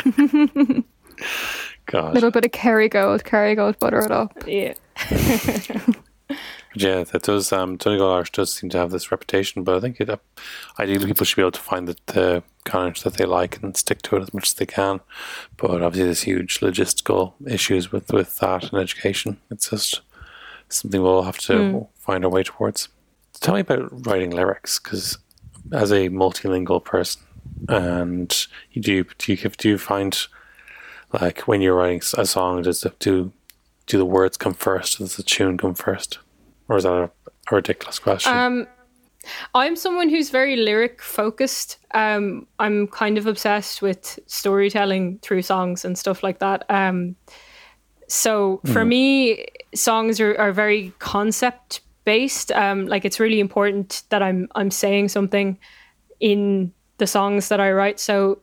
God. 1.87 2.11
A 2.11 2.14
little 2.14 2.30
bit 2.30 2.44
of 2.44 2.52
Kerrygold, 2.52 3.24
Kerry 3.24 3.54
Gold, 3.54 3.78
butter 3.78 4.00
it 4.00 4.11
up. 4.11 4.32
Yeah. 4.46 4.74
yeah, 6.74 7.04
that 7.04 7.22
does. 7.22 7.52
Um, 7.52 7.76
Donegal 7.76 8.12
Irish 8.12 8.30
does 8.32 8.54
seem 8.54 8.70
to 8.70 8.78
have 8.78 8.90
this 8.90 9.11
reputation, 9.11 9.64
but 9.64 9.76
I 9.76 9.80
think 9.80 10.00
it, 10.00 10.08
uh, 10.08 10.16
ideally 10.78 11.06
people 11.06 11.26
should 11.26 11.37
be 11.37 11.42
able 11.42 11.52
to 11.52 11.61
find 11.61 11.88
the, 11.88 11.96
the 12.06 12.42
canúint 12.64 13.02
that 13.02 13.14
they 13.14 13.24
like 13.24 13.62
and 13.62 13.76
stick 13.76 14.02
to 14.02 14.16
it 14.16 14.22
as 14.22 14.32
much 14.32 14.48
as 14.48 14.54
they 14.54 14.66
can. 14.66 15.00
But 15.56 15.82
obviously, 15.82 16.04
there's 16.04 16.22
huge 16.22 16.61
logistical 16.61 17.35
issues 17.46 17.90
with, 17.90 18.12
with 18.12 18.38
that 18.38 18.72
in 18.72 18.78
education. 18.78 19.38
It's 19.50 19.70
just 19.70 20.00
something 20.68 21.02
we'll 21.02 21.22
have 21.24 21.38
to 21.38 21.52
mm. 21.52 21.88
find 21.96 22.24
our 22.24 22.30
way 22.30 22.44
towards. 22.44 22.88
Tell 23.40 23.54
me 23.54 23.61
about 23.61 24.06
writing 24.06 24.30
lyrics, 24.30 24.78
because 24.78 25.18
as 25.72 25.90
a 25.90 26.08
multilingual 26.11 26.85
person, 26.85 27.22
and 27.68 28.46
you 28.72 28.82
do 28.82 29.04
do 29.18 29.32
you 29.32 29.37
do 29.37 29.68
you 29.68 29.78
find 29.78 30.26
like 31.20 31.40
when 31.42 31.61
you're 31.61 31.75
writing 31.75 32.03
a 32.16 32.27
song, 32.27 32.62
does 32.62 32.81
the, 32.81 32.92
do 32.98 33.33
do 33.87 33.98
the 33.98 34.05
words 34.05 34.37
come 34.37 34.55
first? 34.55 34.98
Does 34.98 35.16
the 35.16 35.22
tune 35.22 35.59
come 35.59 35.75
first, 35.75 36.18
or 36.68 36.77
is 36.77 36.85
that 36.85 36.92
a, 36.92 37.11
a 37.51 37.55
ridiculous 37.55 37.98
question? 37.98 38.37
Um, 38.37 38.66
I'm 39.55 39.77
someone 39.77 40.09
who's 40.09 40.31
very 40.31 40.57
lyric 40.57 41.01
focused. 41.01 41.79
Um, 41.92 42.46
I'm 42.59 42.88
kind 42.88 43.18
of 43.18 43.27
obsessed 43.27 43.83
with 43.83 44.18
storytelling 44.27 45.18
through 45.22 45.42
songs 45.42 45.85
and 45.85 45.96
stuff 45.96 46.22
like 46.22 46.38
that. 46.40 46.64
Um, 46.68 47.16
so 48.09 48.61
for 48.66 48.85
mm. 48.85 48.88
me, 48.88 49.46
songs 49.75 50.20
are, 50.20 50.37
are 50.38 50.53
very 50.53 50.92
concept 50.98 51.81
based. 52.05 52.53
Um, 52.53 52.87
like 52.87 53.05
it's 53.05 53.20
really 53.20 53.40
important 53.40 54.03
that 54.11 54.22
I'm 54.22 54.48
I'm 54.55 54.70
saying 54.70 55.09
something 55.09 55.59
in 56.20 56.72
the 56.98 57.07
songs 57.07 57.48
that 57.48 57.61
I 57.61 57.72
write. 57.72 57.98
So 57.98 58.41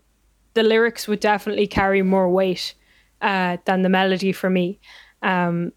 the 0.59 0.63
lyrics 0.63 1.07
would 1.07 1.21
definitely 1.21 1.67
carry 1.67 2.01
more 2.01 2.29
weight 2.29 2.73
uh, 3.21 3.55
than 3.63 3.81
the 3.81 3.87
melody 3.87 4.33
for 4.33 4.49
me. 4.49 4.77
Um, 5.21 5.71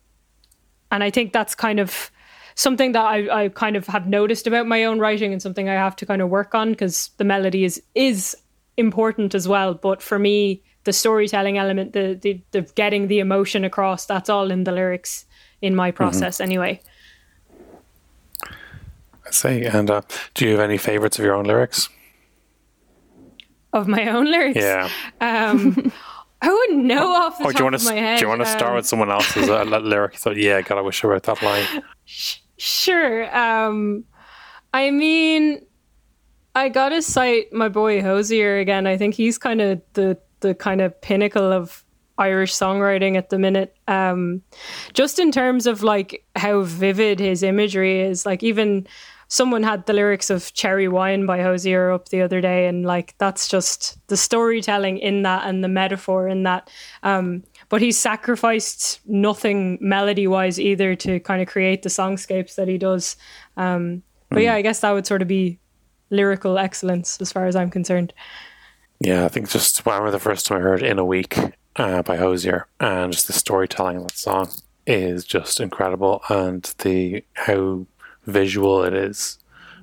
and 0.90 1.04
I 1.04 1.10
think 1.10 1.32
that's 1.32 1.54
kind 1.54 1.78
of 1.78 2.10
something 2.56 2.90
that 2.90 3.04
I, 3.04 3.44
I 3.44 3.48
kind 3.50 3.76
of 3.76 3.86
have 3.86 4.08
noticed 4.08 4.48
about 4.48 4.66
my 4.66 4.82
own 4.82 4.98
writing 4.98 5.32
and 5.32 5.40
something 5.40 5.68
I 5.68 5.74
have 5.74 5.94
to 5.96 6.06
kind 6.06 6.20
of 6.20 6.30
work 6.30 6.52
on 6.52 6.72
because 6.72 7.10
the 7.18 7.24
melody 7.24 7.62
is 7.62 7.80
is 7.94 8.36
important 8.76 9.36
as 9.36 9.46
well. 9.46 9.72
But 9.72 10.02
for 10.02 10.18
me, 10.18 10.64
the 10.82 10.92
storytelling 10.92 11.58
element, 11.58 11.92
the, 11.92 12.18
the 12.20 12.40
the 12.50 12.62
getting 12.74 13.06
the 13.06 13.20
emotion 13.20 13.64
across, 13.64 14.04
that's 14.04 14.28
all 14.28 14.50
in 14.50 14.64
the 14.64 14.72
lyrics 14.72 15.26
in 15.60 15.76
my 15.76 15.90
mm-hmm. 15.90 15.96
process 15.96 16.34
mm-hmm. 16.38 16.50
anyway. 16.50 16.80
I 19.24 19.30
see. 19.30 19.64
And 19.64 19.88
uh, 19.88 20.02
do 20.34 20.44
you 20.44 20.50
have 20.56 20.60
any 20.60 20.78
favorites 20.78 21.20
of 21.20 21.24
your 21.24 21.34
own 21.34 21.44
lyrics? 21.44 21.88
Of 23.72 23.88
my 23.88 24.08
own 24.08 24.30
lyrics. 24.30 24.58
Yeah. 24.58 24.88
Um, 25.20 25.92
I 26.42 26.52
wouldn't 26.52 26.84
know 26.84 27.12
off 27.12 27.38
the 27.38 27.44
oh, 27.44 27.46
top 27.46 27.52
do 27.52 27.58
you 27.58 27.64
want 27.64 27.74
of 27.76 27.82
to, 27.82 27.88
my 27.88 27.94
head. 27.94 28.18
Do 28.18 28.24
you 28.24 28.28
want 28.28 28.40
to 28.40 28.46
start 28.46 28.70
um, 28.70 28.76
with 28.76 28.86
someone 28.86 29.10
else's 29.10 29.48
uh, 29.48 29.62
lyric? 29.64 30.16
thought, 30.16 30.36
yeah, 30.36 30.60
God, 30.60 30.78
I 30.78 30.80
wish 30.80 31.04
I 31.04 31.08
wrote 31.08 31.22
that 31.24 31.42
line. 31.42 31.66
Sure. 32.58 33.36
Um, 33.36 34.04
I 34.72 34.92
mean, 34.92 35.66
I 36.54 36.68
gotta 36.68 37.02
cite 37.02 37.52
my 37.52 37.68
boy 37.68 38.00
Hozier 38.00 38.58
again. 38.58 38.86
I 38.86 38.96
think 38.96 39.16
he's 39.16 39.36
kind 39.36 39.60
of 39.60 39.82
the 39.94 40.16
the 40.40 40.54
kind 40.54 40.80
of 40.80 41.00
pinnacle 41.00 41.50
of 41.50 41.84
Irish 42.18 42.52
songwriting 42.52 43.16
at 43.16 43.30
the 43.30 43.38
minute. 43.38 43.74
Um, 43.88 44.42
just 44.92 45.18
in 45.18 45.32
terms 45.32 45.66
of 45.66 45.82
like 45.82 46.24
how 46.36 46.62
vivid 46.62 47.18
his 47.18 47.42
imagery 47.42 48.00
is, 48.00 48.24
like 48.24 48.44
even 48.44 48.86
someone 49.32 49.62
had 49.62 49.86
the 49.86 49.94
lyrics 49.94 50.28
of 50.28 50.52
Cherry 50.52 50.88
Wine 50.88 51.24
by 51.24 51.40
Hozier 51.40 51.90
up 51.90 52.10
the 52.10 52.20
other 52.20 52.42
day, 52.42 52.66
and 52.66 52.84
like 52.84 53.14
that's 53.16 53.48
just 53.48 53.96
the 54.08 54.16
storytelling 54.16 54.98
in 54.98 55.22
that 55.22 55.48
and 55.48 55.64
the 55.64 55.68
metaphor 55.68 56.28
in 56.28 56.42
that. 56.42 56.70
Um, 57.02 57.42
but 57.70 57.80
he 57.80 57.92
sacrificed 57.92 59.00
nothing 59.06 59.78
melody 59.80 60.26
wise 60.26 60.60
either 60.60 60.94
to 60.96 61.18
kind 61.20 61.40
of 61.40 61.48
create 61.48 61.82
the 61.82 61.88
songscapes 61.88 62.56
that 62.56 62.68
he 62.68 62.76
does. 62.76 63.16
Um, 63.56 64.02
but 64.28 64.42
yeah, 64.42 64.52
hmm. 64.52 64.58
I 64.58 64.62
guess 64.62 64.80
that 64.80 64.92
would 64.92 65.06
sort 65.06 65.22
of 65.22 65.28
be 65.28 65.58
lyrical 66.10 66.58
excellence, 66.58 67.18
as 67.18 67.32
far 67.32 67.46
as 67.46 67.56
I'm 67.56 67.70
concerned. 67.70 68.12
Yeah, 69.00 69.24
I 69.24 69.28
think 69.28 69.48
just 69.48 69.86
when 69.86 69.94
I 69.94 70.10
the 70.10 70.18
first 70.18 70.44
time 70.44 70.58
I 70.58 70.60
heard 70.60 70.82
"In 70.82 70.98
a 70.98 71.06
Week" 71.06 71.38
uh, 71.76 72.02
by 72.02 72.18
Hozier, 72.18 72.66
and 72.80 73.10
just 73.10 73.28
the 73.28 73.32
storytelling 73.32 73.96
of 73.96 74.02
that 74.08 74.18
song 74.18 74.50
is 74.86 75.24
just 75.24 75.58
incredible, 75.58 76.22
and 76.28 76.64
the 76.80 77.24
how 77.32 77.86
visual 78.24 78.82
it 78.84 78.94
is. 78.94 79.38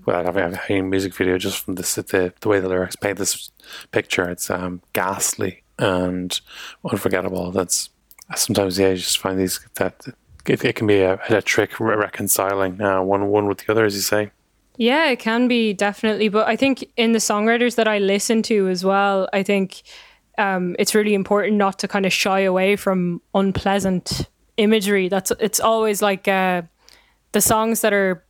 Without 0.06 0.25
having 0.25 0.58
a 0.69 0.82
music 0.82 1.13
video, 1.13 1.38
just 1.38 1.63
from 1.63 1.75
this, 1.75 1.95
the 1.95 2.34
the 2.39 2.47
way 2.47 2.60
the 2.60 2.69
lyrics 2.69 2.95
paint 2.95 3.17
this 3.17 3.52
picture, 3.91 4.30
it's 4.30 4.49
um, 4.49 4.82
ghastly 4.93 5.63
and 5.78 6.39
unforgettable. 6.89 7.52
That's 7.52 7.89
sometimes 8.36 8.80
yeah, 8.80 8.89
you 8.89 8.95
just 8.95 9.19
find 9.19 9.39
these 9.39 9.60
that 9.75 10.06
it, 10.47 10.63
it 10.63 10.75
can 10.75 10.88
be 10.88 11.02
a, 11.02 11.19
a 11.30 11.41
trick 11.41 11.80
reconciling 11.80 12.82
uh, 12.82 13.02
one 13.02 13.28
one 13.28 13.47
with 13.47 13.60
the 13.60 13.71
other, 13.71 13.86
as 13.86 13.95
you 13.95 14.02
say. 14.02 14.32
Yeah, 14.78 15.10
it 15.10 15.19
can 15.19 15.47
be 15.47 15.73
definitely. 15.73 16.30
But 16.30 16.47
I 16.47 16.56
think 16.56 16.89
in 16.95 17.12
the 17.12 17.19
songwriters 17.19 17.75
that 17.75 17.88
I 17.88 17.99
listen 17.99 18.41
to 18.43 18.69
as 18.69 18.86
well, 18.86 19.28
I 19.34 19.43
think 19.43 19.84
um, 20.38 20.75
it's 20.80 20.95
really 20.95 21.13
important 21.13 21.58
not 21.58 21.80
to 21.80 21.88
kind 21.88 22.06
of 22.06 22.13
shy 22.13 22.39
away 22.39 22.78
from 22.78 23.21
unpleasant 23.36 24.30
imagery. 24.58 25.10
That's 25.10 25.32
it's 25.39 25.60
always 25.60 26.02
like 26.02 26.28
uh, 26.28 26.62
the 27.34 27.41
songs 27.41 27.82
that 27.82 27.93
are 27.93 28.23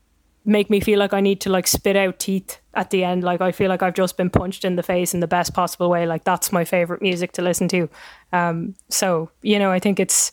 make 0.50 0.70
me 0.70 0.80
feel 0.80 0.98
like 0.98 1.14
I 1.14 1.22
need 1.22 1.40
to 1.42 1.50
like 1.50 1.68
spit 1.68 1.96
out 1.96 2.18
teeth 2.18 2.60
at 2.74 2.90
the 2.90 3.04
end. 3.04 3.24
Like 3.24 3.40
I 3.40 3.52
feel 3.52 3.70
like 3.70 3.84
I've 3.84 3.94
just 3.94 4.18
been 4.18 4.32
punched 4.32 4.66
in 4.66 4.76
the 4.76 4.84
face 4.84 5.14
in 5.14 5.20
the 5.20 5.28
best 5.28 5.54
possible 5.54 5.90
way. 5.90 6.08
Like 6.08 6.24
that's 6.24 6.52
my 6.52 6.66
favorite 6.66 7.02
music 7.02 7.32
to 7.34 7.44
listen 7.44 7.68
to. 7.70 7.88
Um, 8.34 8.76
so 8.90 9.30
you 9.44 9.60
know, 9.60 9.72
I 9.72 9.80
think 9.80 10.00
it's 10.00 10.32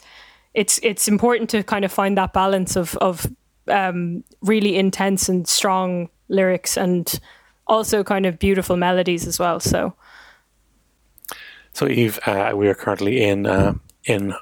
it's 0.54 0.80
it's 0.82 1.06
important 1.06 1.50
to 1.50 1.62
kind 1.62 1.84
of 1.84 1.92
find 1.92 2.16
that 2.16 2.32
balance 2.32 2.76
of 2.76 2.96
of 2.96 3.26
um, 3.68 4.24
really 4.40 4.76
intense 4.76 5.28
and 5.28 5.46
strong 5.46 6.08
lyrics 6.28 6.78
and 6.78 7.20
also 7.66 8.02
kind 8.02 8.24
of 8.24 8.38
beautiful 8.38 8.76
melodies 8.76 9.26
as 9.26 9.38
well. 9.38 9.60
So. 9.60 9.94
So 11.74 11.86
Eve, 11.88 12.18
uh, 12.24 12.52
we 12.54 12.68
are 12.68 12.74
currently 12.74 13.22
in 13.22 13.44
uh, 13.44 13.74
in 14.06 14.34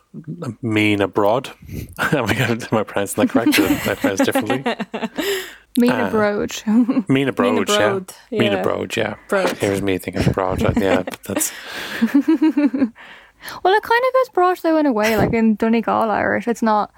Mean 0.63 1.01
Abroad. 1.01 1.51
Am 1.99 2.27
I 2.27 2.85
pronounce 2.85 3.15
that 3.15 3.29
correct? 3.31 3.59
I 3.59 3.95
pronounce 3.97 4.21
differently. 4.21 4.65
Mean 5.77 5.91
Abroad. 5.91 6.53
Uh, 6.67 7.03
Mean 7.09 7.29
Abroad, 7.29 7.69
yeah. 7.69 8.01
yeah. 8.31 8.39
Mean 8.39 8.53
Abroad, 8.53 8.97
yeah. 8.97 9.17
Broad. 9.29 9.51
Here's 9.59 9.83
me 9.83 9.99
thinking 9.99 10.27
abroad. 10.27 10.63
yeah, 10.77 11.03
that's. 11.27 11.53
well, 12.03 13.75
it 13.75 13.83
kind 13.83 14.03
of 14.05 14.21
is 14.23 14.29
broad 14.33 14.59
though 14.63 14.77
in 14.77 14.87
a 14.87 14.93
way, 14.93 15.17
like 15.17 15.33
in 15.33 15.57
Donegal 15.57 16.11
Irish. 16.11 16.47
It's 16.47 16.63
not. 16.63 16.93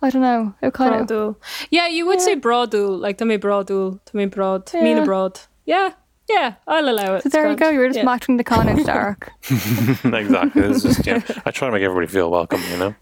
I 0.00 0.10
don't 0.10 0.22
know. 0.22 0.54
It 0.62 0.74
kind 0.74 1.10
of. 1.10 1.36
Yeah, 1.70 1.88
you 1.88 2.06
would 2.06 2.18
yeah. 2.20 2.24
say 2.24 2.36
broadul, 2.36 3.00
like 3.00 3.18
to 3.18 3.24
me 3.24 3.38
broadul, 3.38 4.04
to 4.04 4.16
me 4.16 4.26
broad, 4.26 4.70
yeah. 4.72 4.82
mean 4.82 4.98
abroad. 4.98 5.40
Yeah, 5.64 5.94
yeah, 6.28 6.54
I'll 6.66 6.88
allow 6.88 7.14
it. 7.14 7.22
So 7.24 7.30
there 7.30 7.50
you 7.50 7.56
go. 7.56 7.70
You're 7.70 7.88
just 7.88 7.98
yeah. 7.98 8.04
matching 8.04 8.36
the 8.36 8.44
Connacht 8.44 8.86
Dark. 8.86 9.32
exactly. 9.50 10.62
It's 10.62 10.82
just, 10.82 11.06
yeah, 11.06 11.20
I 11.44 11.50
try 11.50 11.68
to 11.68 11.72
make 11.72 11.82
everybody 11.82 12.06
feel 12.06 12.30
welcome, 12.30 12.60
you 12.70 12.78
know. 12.78 12.94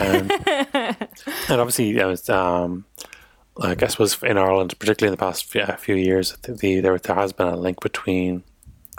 Um, 0.00 0.30
and 1.48 1.60
obviously, 1.60 1.88
you 1.88 1.96
know, 1.96 2.14
um, 2.28 2.84
I 3.60 3.74
suppose 3.86 4.22
in 4.22 4.36
Ireland, 4.36 4.78
particularly 4.78 5.12
in 5.12 5.18
the 5.18 5.24
past 5.24 5.44
few, 5.44 5.64
few 5.78 5.94
years, 5.94 6.36
the, 6.42 6.52
the, 6.52 6.80
there 6.80 6.98
there 6.98 7.16
has 7.16 7.32
been 7.32 7.48
a 7.48 7.56
link 7.56 7.80
between 7.80 8.44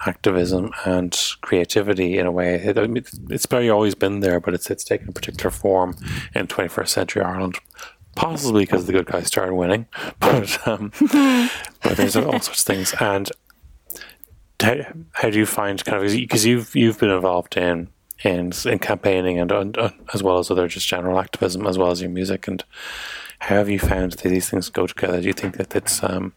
activism 0.05 0.71
and 0.85 1.17
creativity 1.41 2.17
in 2.17 2.25
a 2.25 2.31
way. 2.31 2.55
It, 2.55 2.77
it's 3.29 3.45
probably 3.45 3.69
always 3.69 3.95
been 3.95 4.21
there, 4.21 4.39
but 4.39 4.53
it's 4.53 4.69
it's 4.69 4.83
taken 4.83 5.09
a 5.09 5.11
particular 5.11 5.51
form 5.51 5.95
in 6.33 6.47
21st 6.47 6.87
century 6.87 7.23
Ireland 7.23 7.59
possibly 8.17 8.63
because 8.63 8.87
the 8.87 8.93
good 8.93 9.05
guys 9.05 9.27
started 9.27 9.53
winning, 9.53 9.85
but 10.19 10.67
um, 10.67 10.91
but 11.83 11.95
there's 11.95 12.15
all 12.17 12.31
sorts 12.39 12.47
of 12.47 12.55
things. 12.55 12.93
And 12.99 13.31
how, 14.59 14.75
how 15.13 15.29
do 15.29 15.37
you 15.37 15.45
find 15.45 15.83
kind 15.85 16.03
of 16.03 16.11
because 16.11 16.45
you've 16.45 16.75
you've 16.75 16.99
been 16.99 17.11
involved 17.11 17.55
in 17.55 17.89
in 18.23 18.51
in 18.65 18.79
campaigning 18.79 19.39
and, 19.39 19.51
and 19.51 19.77
uh, 19.77 19.91
as 20.13 20.23
well 20.23 20.39
as 20.39 20.49
other 20.49 20.67
just 20.67 20.87
general 20.87 21.19
activism 21.19 21.67
as 21.67 21.77
well 21.77 21.91
as 21.91 22.01
your 22.01 22.09
music 22.09 22.47
and 22.47 22.63
have 23.39 23.69
you 23.69 23.79
found 23.79 24.13
that 24.13 24.29
these 24.29 24.49
things 24.49 24.69
go 24.69 24.87
together? 24.87 25.21
Do 25.21 25.27
you 25.27 25.33
think 25.33 25.57
that 25.57 25.75
it's 25.75 26.03
um 26.03 26.33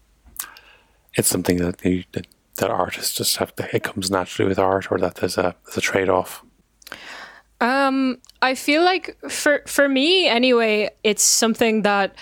it's 1.15 1.29
something 1.29 1.57
that 1.57 1.85
you, 1.85 2.05
that, 2.13 2.27
that 2.57 2.71
artists 2.71 3.15
just 3.15 3.37
have 3.39 3.55
to, 3.57 3.75
it 3.75 3.83
comes 3.83 4.11
naturally 4.11 4.49
with 4.49 4.59
art 4.59 4.93
or 4.93 4.99
that 4.99 5.17
there's 5.17 5.39
a 5.39 5.55
there's 5.65 5.79
a 5.79 5.81
trade 5.81 6.09
off? 6.09 6.45
Um, 7.61 8.19
I 8.41 8.55
feel 8.55 8.83
like 8.83 9.19
for 9.29 9.63
for 9.67 9.89
me 9.89 10.29
anyway, 10.29 10.91
it's 11.05 11.23
something 11.23 11.83
that 11.83 12.15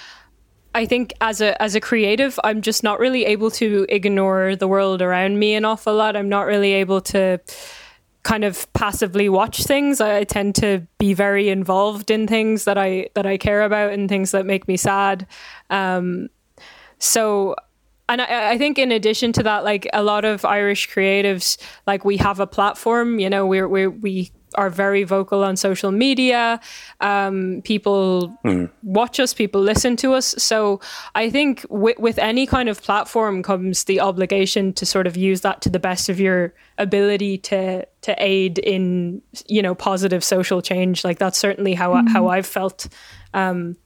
I 0.74 0.86
think 0.86 1.12
as 1.20 1.40
a 1.40 1.60
as 1.62 1.74
a 1.74 1.80
creative, 1.80 2.38
I'm 2.44 2.62
just 2.62 2.82
not 2.82 2.98
really 2.98 3.24
able 3.24 3.50
to 3.52 3.86
ignore 3.88 4.56
the 4.56 4.68
world 4.68 5.02
around 5.02 5.38
me 5.38 5.54
an 5.54 5.64
awful 5.64 5.94
lot. 5.94 6.16
I'm 6.16 6.28
not 6.28 6.46
really 6.46 6.72
able 6.72 7.00
to 7.02 7.40
kind 8.28 8.44
of 8.44 8.70
passively 8.74 9.30
watch 9.30 9.64
things. 9.64 10.02
I, 10.02 10.22
tend 10.24 10.54
to 10.56 10.86
be 10.98 11.14
very 11.14 11.48
involved 11.48 12.10
in 12.10 12.26
things 12.26 12.64
that 12.64 12.76
I 12.76 13.08
that 13.14 13.24
I 13.24 13.38
care 13.38 13.62
about 13.62 13.94
and 13.94 14.06
things 14.06 14.32
that 14.32 14.44
make 14.44 14.68
me 14.68 14.76
sad. 14.76 15.26
Um, 15.70 16.28
so 16.98 17.56
and 18.10 18.20
I, 18.20 18.50
I, 18.50 18.58
think 18.58 18.78
in 18.78 18.92
addition 18.92 19.32
to 19.32 19.42
that, 19.44 19.64
like 19.64 19.88
a 19.94 20.02
lot 20.02 20.26
of 20.26 20.44
Irish 20.44 20.90
creatives, 20.90 21.56
like 21.86 22.04
we 22.04 22.18
have 22.18 22.38
a 22.38 22.46
platform, 22.46 23.18
you 23.18 23.30
know, 23.30 23.46
we're, 23.46 23.68
we're 23.68 23.90
we 23.90 24.30
are 24.58 24.68
very 24.68 25.04
vocal 25.04 25.44
on 25.44 25.56
social 25.56 25.92
media. 25.92 26.60
Um, 27.00 27.62
people 27.62 28.36
mm. 28.44 28.68
watch 28.82 29.20
us, 29.20 29.32
people 29.32 29.60
listen 29.60 29.94
to 29.98 30.14
us. 30.14 30.34
So 30.36 30.80
I 31.14 31.30
think 31.30 31.64
with, 31.70 31.96
with 32.00 32.18
any 32.18 32.44
kind 32.44 32.68
of 32.68 32.82
platform 32.82 33.44
comes 33.44 33.84
the 33.84 34.00
obligation 34.00 34.72
to 34.72 34.84
sort 34.84 35.06
of 35.06 35.16
use 35.16 35.42
that 35.42 35.62
to 35.62 35.70
the 35.70 35.78
best 35.78 36.08
of 36.08 36.18
your 36.18 36.52
ability 36.76 37.38
to 37.38 37.86
to 38.00 38.14
aid 38.18 38.58
in 38.58 39.22
you 39.46 39.62
know 39.62 39.76
positive 39.76 40.24
social 40.24 40.60
change. 40.60 41.04
Like 41.04 41.20
that's 41.20 41.38
certainly 41.38 41.74
how 41.74 41.94
mm. 41.94 42.08
how 42.08 42.26
I've 42.28 42.46
felt. 42.46 42.88
Um, 43.32 43.76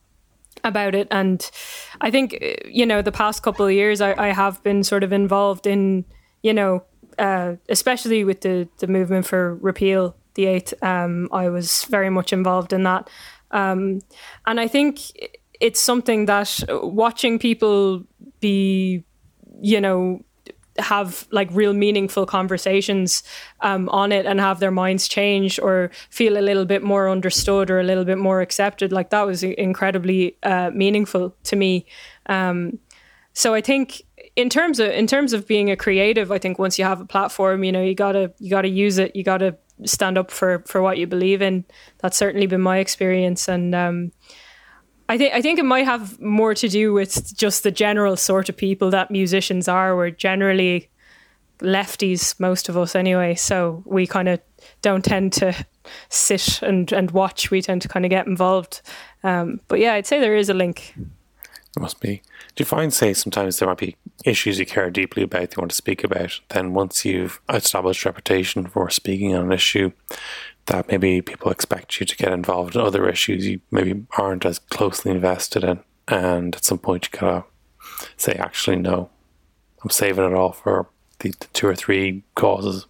about 0.64 0.94
it 0.94 1.08
and 1.10 1.50
i 2.00 2.08
think 2.08 2.38
you 2.66 2.86
know 2.86 3.02
the 3.02 3.10
past 3.10 3.42
couple 3.42 3.66
of 3.66 3.72
years 3.72 4.00
I, 4.00 4.14
I 4.16 4.28
have 4.28 4.62
been 4.62 4.84
sort 4.84 5.02
of 5.02 5.12
involved 5.12 5.66
in 5.66 6.04
you 6.42 6.54
know 6.54 6.84
uh, 7.18 7.56
especially 7.68 8.22
with 8.22 8.42
the 8.42 8.68
the 8.78 8.86
movement 8.86 9.26
for 9.26 9.56
repeal 9.56 10.14
the 10.34 10.46
eighth. 10.46 10.74
Um, 10.82 11.28
I 11.32 11.48
was 11.48 11.84
very 11.84 12.10
much 12.10 12.32
involved 12.32 12.72
in 12.72 12.82
that, 12.84 13.08
um, 13.50 14.00
and 14.46 14.60
I 14.60 14.68
think 14.68 15.00
it's 15.60 15.80
something 15.80 16.26
that 16.26 16.64
watching 16.68 17.38
people 17.38 18.02
be, 18.40 19.04
you 19.60 19.80
know, 19.80 20.24
have 20.78 21.26
like 21.30 21.48
real 21.52 21.72
meaningful 21.72 22.26
conversations 22.26 23.22
um, 23.60 23.88
on 23.90 24.10
it 24.10 24.26
and 24.26 24.40
have 24.40 24.58
their 24.58 24.70
minds 24.70 25.06
change 25.06 25.58
or 25.58 25.90
feel 26.10 26.38
a 26.38 26.40
little 26.40 26.64
bit 26.64 26.82
more 26.82 27.10
understood 27.10 27.70
or 27.70 27.78
a 27.78 27.82
little 27.82 28.04
bit 28.04 28.18
more 28.18 28.40
accepted 28.40 28.92
like 28.92 29.10
that 29.10 29.26
was 29.26 29.42
incredibly 29.42 30.36
uh, 30.42 30.70
meaningful 30.70 31.34
to 31.44 31.56
me 31.56 31.86
um, 32.26 32.78
so 33.34 33.54
i 33.54 33.60
think 33.60 34.02
in 34.34 34.48
terms 34.48 34.80
of 34.80 34.90
in 34.90 35.06
terms 35.06 35.32
of 35.32 35.46
being 35.46 35.70
a 35.70 35.76
creative 35.76 36.32
i 36.32 36.38
think 36.38 36.58
once 36.58 36.78
you 36.78 36.84
have 36.84 37.00
a 37.00 37.06
platform 37.06 37.64
you 37.64 37.72
know 37.72 37.82
you 37.82 37.94
gotta 37.94 38.32
you 38.38 38.48
gotta 38.48 38.68
use 38.68 38.98
it 38.98 39.14
you 39.14 39.22
gotta 39.22 39.56
stand 39.84 40.18
up 40.18 40.30
for 40.30 40.60
for 40.66 40.82
what 40.82 40.98
you 40.98 41.06
believe 41.06 41.42
in. 41.42 41.64
That's 41.98 42.16
certainly 42.16 42.46
been 42.46 42.60
my 42.60 42.78
experience, 42.78 43.48
and 43.48 43.74
um, 43.74 44.12
I 45.08 45.18
think 45.18 45.34
I 45.34 45.42
think 45.42 45.58
it 45.58 45.64
might 45.64 45.84
have 45.84 46.20
more 46.20 46.54
to 46.54 46.68
do 46.68 46.92
with 46.92 47.36
just 47.36 47.62
the 47.62 47.70
general 47.70 48.16
sort 48.16 48.48
of 48.48 48.56
people 48.56 48.90
that 48.90 49.10
musicians 49.10 49.68
are. 49.68 49.96
We're 49.96 50.10
generally 50.10 50.88
lefties, 51.60 52.38
most 52.40 52.68
of 52.68 52.76
us 52.76 52.94
anyway, 52.94 53.34
so 53.34 53.82
we 53.86 54.06
kind 54.06 54.28
of 54.28 54.40
don't 54.80 55.04
tend 55.04 55.32
to 55.34 55.54
sit 56.08 56.62
and 56.62 56.92
and 56.92 57.10
watch. 57.10 57.50
We 57.50 57.62
tend 57.62 57.82
to 57.82 57.88
kind 57.88 58.04
of 58.04 58.10
get 58.10 58.26
involved. 58.26 58.82
Um, 59.22 59.60
but 59.68 59.78
yeah, 59.78 59.94
I'd 59.94 60.06
say 60.06 60.20
there 60.20 60.36
is 60.36 60.48
a 60.48 60.54
link. 60.54 60.94
Must 61.78 62.00
be. 62.00 62.20
Do 62.54 62.62
you 62.62 62.66
find, 62.66 62.92
say, 62.92 63.14
sometimes 63.14 63.58
there 63.58 63.68
might 63.68 63.78
be 63.78 63.96
issues 64.26 64.58
you 64.58 64.66
care 64.66 64.90
deeply 64.90 65.22
about, 65.22 65.56
you 65.56 65.60
want 65.60 65.70
to 65.70 65.76
speak 65.76 66.04
about, 66.04 66.38
then 66.50 66.74
once 66.74 67.04
you've 67.04 67.40
established 67.48 68.04
reputation 68.04 68.66
for 68.66 68.90
speaking 68.90 69.34
on 69.34 69.46
an 69.46 69.52
issue, 69.52 69.92
that 70.66 70.88
maybe 70.88 71.22
people 71.22 71.50
expect 71.50 71.98
you 71.98 72.04
to 72.04 72.16
get 72.16 72.30
involved 72.30 72.74
in 72.74 72.82
other 72.82 73.08
issues 73.08 73.46
you 73.46 73.60
maybe 73.70 74.04
aren't 74.18 74.44
as 74.44 74.58
closely 74.58 75.10
invested 75.12 75.64
in, 75.64 75.80
and 76.08 76.54
at 76.54 76.64
some 76.64 76.78
point 76.78 77.08
you 77.10 77.18
gotta 77.18 77.44
say, 78.18 78.32
actually, 78.34 78.76
no, 78.76 79.08
I'm 79.82 79.90
saving 79.90 80.24
it 80.24 80.34
all 80.34 80.52
for 80.52 80.88
the, 81.20 81.30
the 81.30 81.46
two 81.54 81.66
or 81.66 81.74
three 81.74 82.22
causes. 82.34 82.86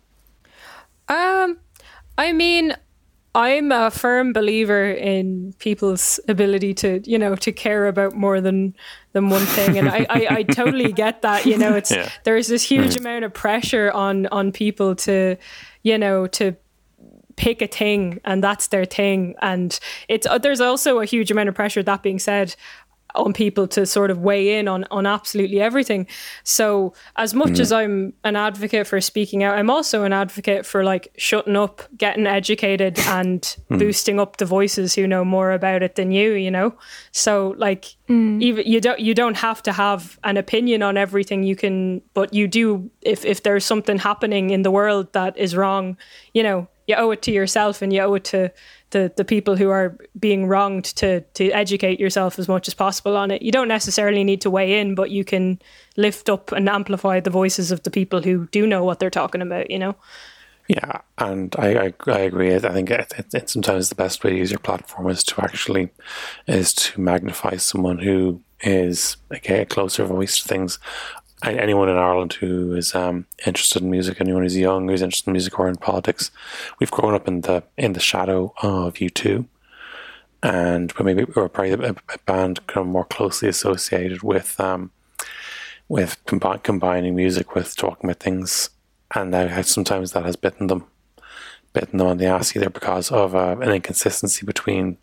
Um, 1.09 1.59
I 2.19 2.33
mean, 2.33 2.77
I'm 3.35 3.73
a 3.73 3.91
firm 3.91 4.35
believer 4.35 4.91
in 4.91 5.55
people's 5.59 6.21
ability 6.29 6.75
to, 6.75 7.01
you 7.05 7.19
know, 7.19 7.35
to 7.37 7.51
care 7.51 7.87
about 7.87 8.15
more 8.15 8.43
than 8.43 8.75
than 9.13 9.31
one 9.31 9.45
thing, 9.47 9.79
and 9.79 9.89
I, 9.89 10.07
I, 10.11 10.27
I 10.31 10.43
totally 10.61 10.93
get 10.93 11.23
that. 11.23 11.47
You 11.47 11.57
know, 11.57 11.75
it's 11.75 11.91
yeah. 11.91 12.11
there's 12.25 12.49
this 12.49 12.63
huge 12.63 12.95
mm. 12.95 13.01
amount 13.01 13.25
of 13.25 13.33
pressure 13.33 13.91
on 13.93 14.27
on 14.27 14.53
people 14.53 14.95
to, 14.97 15.37
you 15.83 15.97
know, 15.97 16.27
to 16.29 16.57
pick 17.37 17.63
a 17.63 17.67
thing 17.67 18.21
and 18.27 18.45
that's 18.45 18.67
their 18.67 18.85
thing, 18.85 19.35
and 19.41 19.81
it's 20.09 20.27
uh, 20.27 20.37
there's 20.37 20.61
also 20.61 21.01
a 21.01 21.07
huge 21.07 21.31
amount 21.31 21.49
of 21.49 21.55
pressure. 21.55 21.83
That 21.83 22.03
being 22.03 22.19
said, 22.19 22.55
on 23.15 23.33
people 23.33 23.67
to 23.69 23.87
sort 23.87 24.11
of 24.11 24.19
weigh 24.19 24.59
in 24.59 24.69
on 24.69 24.85
on 24.91 25.07
absolutely 25.07 25.61
everything. 25.61 26.07
So 26.45 26.95
as 27.17 27.35
much 27.35 27.59
as 27.59 27.71
mm. 27.71 27.77
I'm 27.77 28.13
an 28.25 28.37
advocate 28.37 28.87
for 28.87 29.01
speaking 29.01 29.43
out, 29.43 29.59
I'm 29.59 29.71
also 29.71 30.05
an 30.05 30.13
advocate 30.13 30.67
for 30.67 30.85
like 30.85 31.13
shutting 31.17 31.57
up, 31.57 31.83
getting 31.97 32.27
educated, 32.27 32.99
and 33.07 33.45
hmm. 33.69 33.79
boosting 33.79 34.21
up 34.21 34.39
the 34.39 34.47
voices 34.47 34.95
who 34.95 35.07
know 35.07 35.25
more 35.25 35.53
about 35.53 35.83
it 35.83 35.95
than 35.95 36.13
you. 36.13 36.33
You 36.33 36.51
know, 36.51 36.75
so 37.13 37.55
like 37.57 37.97
mm. 38.09 38.43
even 38.43 38.67
you 38.67 38.81
don't 38.81 39.01
you 39.01 39.15
don't 39.15 39.37
have 39.37 39.63
to 39.65 39.73
have 39.73 40.19
an 40.25 40.37
opinion 40.37 40.83
on 40.83 40.97
everything. 40.97 41.43
You 41.43 41.57
can, 41.57 42.03
but 42.15 42.33
you 42.35 42.49
do 42.49 42.91
if 43.03 43.25
if 43.25 43.43
there's 43.43 43.65
something 43.65 43.99
happening 43.99 44.51
in 44.51 44.63
the 44.63 44.71
world 44.71 45.13
that 45.13 45.37
is 45.37 45.57
wrong. 45.57 45.97
You 46.35 46.43
know, 46.43 46.69
you 46.87 46.95
owe 46.97 47.11
it 47.11 47.23
to 47.23 47.31
yourself 47.33 47.83
and 47.83 47.93
you 47.93 48.01
owe 48.01 48.15
it 48.15 48.25
to 48.25 48.53
the, 48.93 49.13
the 49.17 49.25
people 49.25 49.57
who 49.57 49.69
are 49.71 49.97
being 50.19 50.47
wronged 50.47 50.85
to 50.85 51.21
to 51.21 51.51
educate 51.51 51.99
yourself 51.99 52.39
as 52.39 52.49
much 52.49 52.69
as 52.69 52.75
possible 52.75 53.17
on 53.17 53.31
it. 53.31 53.43
You 53.43 53.53
don't 53.53 53.69
necessarily 53.69 54.23
need 54.23 54.41
to 54.43 54.51
weigh 54.51 54.79
in, 54.81 54.95
but 54.95 55.11
you 55.11 55.25
can 55.25 55.61
lift 55.97 56.29
up 56.29 56.53
and 56.53 56.69
amplify 56.69 57.21
the 57.21 57.31
voices 57.31 57.73
of 57.73 57.83
the 57.83 57.91
people 57.91 58.23
who 58.23 58.47
do 58.49 58.67
know 58.67 58.85
what 58.85 59.01
they're 59.01 59.11
talking 59.11 59.43
about. 59.43 59.71
You 59.71 59.81
know. 59.81 59.97
Yeah, 60.69 61.01
and 61.19 61.55
I, 61.59 61.87
I, 61.87 61.95
I 62.07 62.19
agree. 62.21 62.55
I 62.55 62.61
think 62.61 62.91
it, 62.91 63.13
it, 63.19 63.27
it's 63.35 63.53
sometimes 63.53 63.89
the 63.89 63.97
best 63.97 64.23
way 64.23 64.31
to 64.31 64.37
use 64.37 64.51
your 64.51 64.61
platform 64.61 65.11
is 65.11 65.25
to 65.25 65.43
actually 65.43 65.91
is 66.47 66.73
to 66.75 67.01
magnify 67.01 67.57
someone 67.57 67.99
who 67.99 68.41
is 68.63 69.17
okay, 69.35 69.63
a 69.63 69.67
closer 69.67 70.05
voice 70.05 70.39
to 70.39 70.49
things. 70.49 70.79
Anyone 71.43 71.89
in 71.89 71.97
Ireland 71.97 72.35
who 72.35 72.73
is 72.75 72.95
um, 72.95 73.27
interested 73.45 73.83
in 73.83 73.91
music, 73.91 74.21
anyone 74.21 74.43
who's 74.43 74.57
young 74.57 74.89
who's 74.89 75.03
interested 75.03 75.29
in 75.29 75.33
music 75.33 75.59
or 75.59 75.69
in 75.69 75.77
politics, 75.77 76.31
we've 76.79 76.91
grown 76.91 77.15
up 77.15 77.27
in 77.27 77.41
the 77.41 77.65
in 77.77 77.95
the 77.95 78.01
shadow 78.01 78.55
of 78.63 79.01
U 79.01 79.11
two, 79.11 79.47
and 80.43 80.93
we 80.93 81.05
maybe 81.05 81.25
we're 81.35 81.49
probably 81.49 81.73
a, 81.73 81.91
a 81.91 82.19
band 82.27 82.65
kind 82.69 82.87
of 82.87 82.93
more 82.93 83.05
closely 83.05 83.49
associated 83.49 84.23
with 84.23 84.59
um, 84.61 84.93
with 85.89 86.25
combi- 86.27 86.63
combining 86.63 87.17
music 87.17 87.57
with 87.57 87.75
talking 87.75 88.09
about 88.09 88.21
things, 88.21 88.71
and 89.13 89.35
sometimes 89.67 90.13
that 90.13 90.25
has 90.25 90.37
bitten 90.37 90.69
them, 90.69 90.85
bitten 91.73 91.99
them 91.99 92.07
on 92.07 92.19
the 92.19 92.27
ass 92.27 92.55
either 92.55 92.71
because 92.71 93.11
of 93.11 93.35
uh, 93.35 93.57
an 93.61 93.73
inconsistency 93.73 94.47
between 94.47 94.97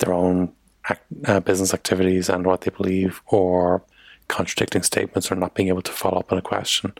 their 0.00 0.12
own 0.12 0.52
ac- 0.90 1.00
uh, 1.24 1.40
business 1.40 1.72
activities 1.72 2.28
and 2.28 2.44
what 2.44 2.60
they 2.60 2.70
believe, 2.70 3.22
or 3.28 3.82
contradicting 4.28 4.82
statements, 4.82 5.30
or 5.30 5.34
not 5.36 5.54
being 5.54 5.68
able 5.68 5.82
to 5.82 5.92
follow 5.92 6.18
up 6.18 6.32
on 6.32 6.38
a 6.38 6.42
question. 6.42 6.92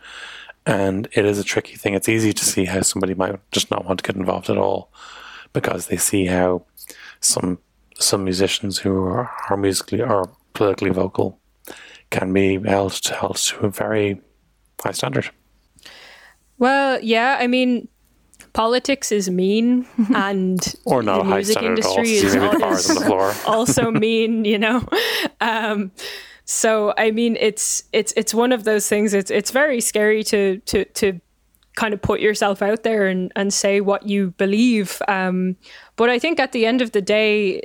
And 0.65 1.07
it 1.13 1.25
is 1.25 1.39
a 1.39 1.45
tricky 1.45 1.77
thing. 1.77 1.95
It's 1.95 2.09
easy 2.09 2.33
to 2.33 2.45
see 2.45 2.65
how 2.65 2.81
somebody 2.83 3.15
might 3.15 3.39
just 3.53 3.71
not 3.71 3.85
want 3.85 4.01
to 4.01 4.05
get 4.13 4.17
involved 4.17 4.51
at 4.51 4.59
all 4.59 4.91
because 5.53 5.87
they 5.87 5.97
see 5.97 6.27
how 6.27 6.65
some 7.21 7.59
some 7.99 8.25
musicians 8.25 8.79
who 8.79 9.05
are, 9.05 9.31
are 9.49 9.57
musically 9.57 10.03
or 10.03 10.31
politically 10.53 10.91
vocal 10.91 11.39
can 12.11 12.33
be 12.33 12.59
held 12.61 12.93
to, 12.93 13.15
held 13.15 13.37
to 13.37 13.67
a 13.67 13.71
very 13.71 14.21
high 14.83 14.93
standard. 14.93 15.31
Well, 16.59 17.01
yeah, 17.03 17.39
I 17.41 17.47
mean, 17.47 17.89
politics 18.53 19.13
is 19.13 19.31
mean, 19.31 19.87
and 20.15 20.75
Or 20.85 21.03
not 21.03 21.17
the 21.17 21.21
a 21.23 21.25
high 21.25 21.35
music 21.37 21.57
at 21.57 21.63
all. 21.63 21.69
industry 21.71 22.11
is, 22.13 22.35
Leaving 22.35 22.41
the 22.41 22.55
al- 22.55 22.61
bars 22.61 22.91
on 22.91 22.97
the 22.97 23.29
is 23.29 23.45
also 23.47 23.91
mean. 23.91 24.45
You 24.45 24.59
know, 24.59 24.89
um, 25.41 25.91
so 26.47 26.95
I 26.97 27.11
mean, 27.11 27.37
it's 27.41 27.83
it's 27.93 28.13
it's 28.17 28.33
one 28.33 28.53
of 28.53 28.65
those 28.65 28.89
things. 28.89 29.13
It's 29.13 29.31
it's 29.31 29.51
very 29.51 29.81
scary 29.81 30.23
to 30.25 30.59
to 30.59 30.85
to 30.85 31.21
kind 31.75 31.93
of 31.93 32.01
put 32.01 32.21
yourself 32.21 32.63
out 32.63 32.85
there 32.85 33.07
and 33.07 33.33
and 33.35 33.53
say 33.53 33.81
what 33.81 34.09
you 34.09 34.31
believe. 34.39 35.03
Um, 35.09 35.57
but 35.97 36.09
I 36.09 36.21
think 36.21 36.39
at 36.39 36.53
the 36.53 36.65
end 36.65 36.81
of 36.83 36.93
the 36.93 37.03
day, 37.03 37.63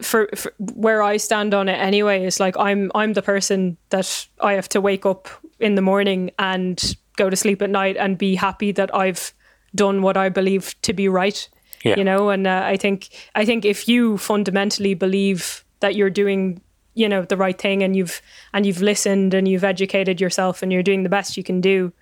for, 0.00 0.28
for 0.36 0.54
where 0.58 1.02
I 1.02 1.16
stand 1.16 1.52
on 1.52 1.68
it 1.68 1.74
anyway 1.74 2.24
is 2.24 2.38
like 2.38 2.56
I'm 2.56 2.92
I'm 2.94 3.14
the 3.14 3.22
person 3.22 3.76
that 3.90 4.28
I 4.40 4.52
have 4.52 4.68
to 4.70 4.80
wake 4.80 5.04
up 5.04 5.28
in 5.58 5.74
the 5.74 5.82
morning 5.82 6.30
and 6.38 6.96
go 7.16 7.28
to 7.28 7.36
sleep 7.36 7.60
at 7.60 7.70
night 7.70 7.96
and 7.96 8.16
be 8.16 8.36
happy 8.36 8.70
that 8.72 8.94
I've 8.94 9.34
done 9.74 10.00
what 10.00 10.16
I 10.16 10.28
believe 10.28 10.80
to 10.82 10.92
be 10.92 11.08
right. 11.08 11.48
Yeah. 11.84 11.96
You 11.96 12.04
know, 12.04 12.30
and 12.30 12.46
uh, 12.46 12.62
I 12.64 12.76
think 12.76 13.08
I 13.34 13.44
think 13.44 13.64
if 13.64 13.88
you 13.88 14.16
fundamentally 14.16 14.94
believe 14.94 15.64
that 15.80 15.96
you're 15.96 16.10
doing 16.10 16.60
you 16.94 17.08
know 17.08 17.22
the 17.22 17.36
right 17.36 17.58
thing 17.58 17.82
and 17.82 17.96
you've 17.96 18.20
and 18.52 18.66
you've 18.66 18.82
listened 18.82 19.34
and 19.34 19.48
you've 19.48 19.64
educated 19.64 20.20
yourself 20.20 20.62
and 20.62 20.72
you're 20.72 20.82
doing 20.82 21.02
the 21.02 21.08
best 21.08 21.36
you 21.36 21.42
can 21.42 21.60
do, 21.60 21.92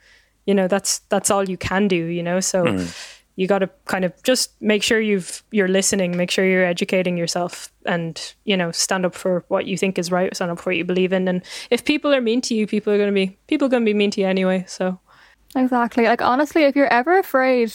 you 0.47 0.55
know 0.55 0.69
that's 0.69 1.01
that's 1.09 1.31
all 1.31 1.49
you 1.49 1.57
can 1.57 1.89
do. 1.89 1.97
You 2.07 2.23
know, 2.23 2.41
so 2.41 2.65
mm-hmm. 2.65 2.91
you 3.37 3.47
got 3.47 3.61
to 3.61 3.71
kind 3.87 4.05
of 4.05 4.13
just 4.23 4.61
make 4.61 4.83
sure 4.83 5.01
you've 5.01 5.43
you're 5.51 5.69
listening 5.69 6.17
make 6.17 6.31
sure 6.31 6.45
you're 6.45 6.65
educating 6.65 7.17
yourself 7.17 7.73
and 7.87 8.35
you 8.45 8.57
know 8.57 8.71
stand 8.71 9.07
up 9.07 9.15
for 9.15 9.45
what 9.49 9.67
you 9.67 9.77
think 9.77 9.99
is 9.99 10.11
right 10.11 10.35
stand 10.35 10.51
up 10.51 10.59
for 10.59 10.71
what 10.71 10.77
you 10.77 10.85
believe 10.85 11.13
in 11.13 11.27
and 11.27 11.43
if 11.71 11.85
people 11.85 12.13
are 12.13 12.21
mean 12.21 12.41
to 12.41 12.55
you 12.55 12.67
people 12.67 12.93
are 12.93 12.99
going 12.99 13.09
to 13.09 13.15
be 13.15 13.39
people 13.47 13.67
are 13.67 13.71
going 13.71 13.83
to 13.83 13.89
be 13.89 13.95
mean 13.95 14.11
to 14.11 14.21
you 14.21 14.27
anyway 14.27 14.63
so 14.67 14.99
Exactly. 15.57 16.05
Like 16.05 16.23
honestly, 16.23 16.65
if 16.65 16.77
you're 16.77 16.93
ever 16.93 17.19
afraid, 17.19 17.73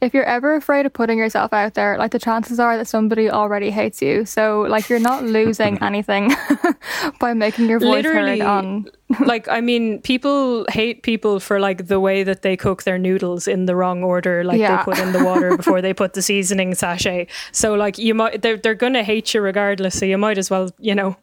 if 0.00 0.14
you're 0.14 0.24
ever 0.24 0.54
afraid 0.54 0.86
of 0.86 0.92
putting 0.92 1.18
yourself 1.18 1.52
out 1.52 1.74
there, 1.74 1.98
like 1.98 2.12
the 2.12 2.18
chances 2.18 2.60
are 2.60 2.76
that 2.76 2.86
somebody 2.86 3.28
already 3.30 3.70
hates 3.70 4.00
you. 4.00 4.24
So 4.24 4.62
like 4.68 4.88
you're 4.88 5.00
not 5.00 5.24
losing 5.38 5.82
anything 5.82 6.32
by 7.20 7.34
making 7.34 7.68
your 7.68 7.80
voice 7.80 8.04
Literally, 8.04 8.38
heard 8.40 8.46
on. 8.48 8.86
like 9.24 9.48
i 9.48 9.58
mean 9.60 10.02
people 10.02 10.66
hate 10.68 11.02
people 11.02 11.40
for 11.40 11.58
like 11.58 11.86
the 11.86 11.98
way 11.98 12.22
that 12.22 12.42
they 12.42 12.58
cook 12.58 12.82
their 12.82 12.98
noodles 12.98 13.48
in 13.48 13.64
the 13.64 13.74
wrong 13.74 14.02
order 14.04 14.44
like 14.44 14.58
Yeah. 14.58 14.76
they 14.76 14.82
put 14.84 14.98
in 14.98 15.12
the 15.12 15.24
water 15.24 15.56
before 15.56 15.80
they 15.80 15.94
put 15.94 16.12
the 16.12 16.20
seasoning 16.20 16.74
sachet 16.74 17.26
so 17.50 17.72
like 17.74 17.96
you 17.96 18.12
might 18.14 18.42
they're, 18.42 18.58
they're 18.58 18.74
gonna 18.74 19.02
hate 19.02 19.32
you 19.32 19.40
regardless 19.40 19.98
so 19.98 20.04
you 20.04 20.18
might 20.18 20.36
as 20.36 20.50
well 20.50 20.68
you 20.78 20.94
know 20.94 21.16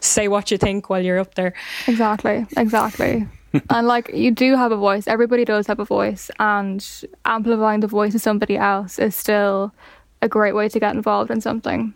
say 0.00 0.28
what 0.28 0.52
you 0.52 0.58
think 0.58 0.88
while 0.88 1.00
you're 1.02 1.18
up 1.18 1.34
there 1.34 1.54
Exactly. 1.88 2.46
Exactly. 2.56 3.26
And 3.70 3.86
like 3.86 4.10
you 4.12 4.30
do 4.30 4.56
have 4.56 4.72
a 4.72 4.76
voice. 4.76 5.06
Everybody 5.06 5.44
does 5.44 5.66
have 5.66 5.80
a 5.80 5.84
voice, 5.84 6.30
and 6.38 6.86
amplifying 7.24 7.80
the 7.80 7.86
voice 7.86 8.14
of 8.14 8.20
somebody 8.20 8.56
else 8.56 8.98
is 8.98 9.14
still 9.14 9.72
a 10.20 10.28
great 10.28 10.54
way 10.54 10.68
to 10.68 10.80
get 10.80 10.94
involved 10.94 11.30
in 11.30 11.40
something. 11.40 11.94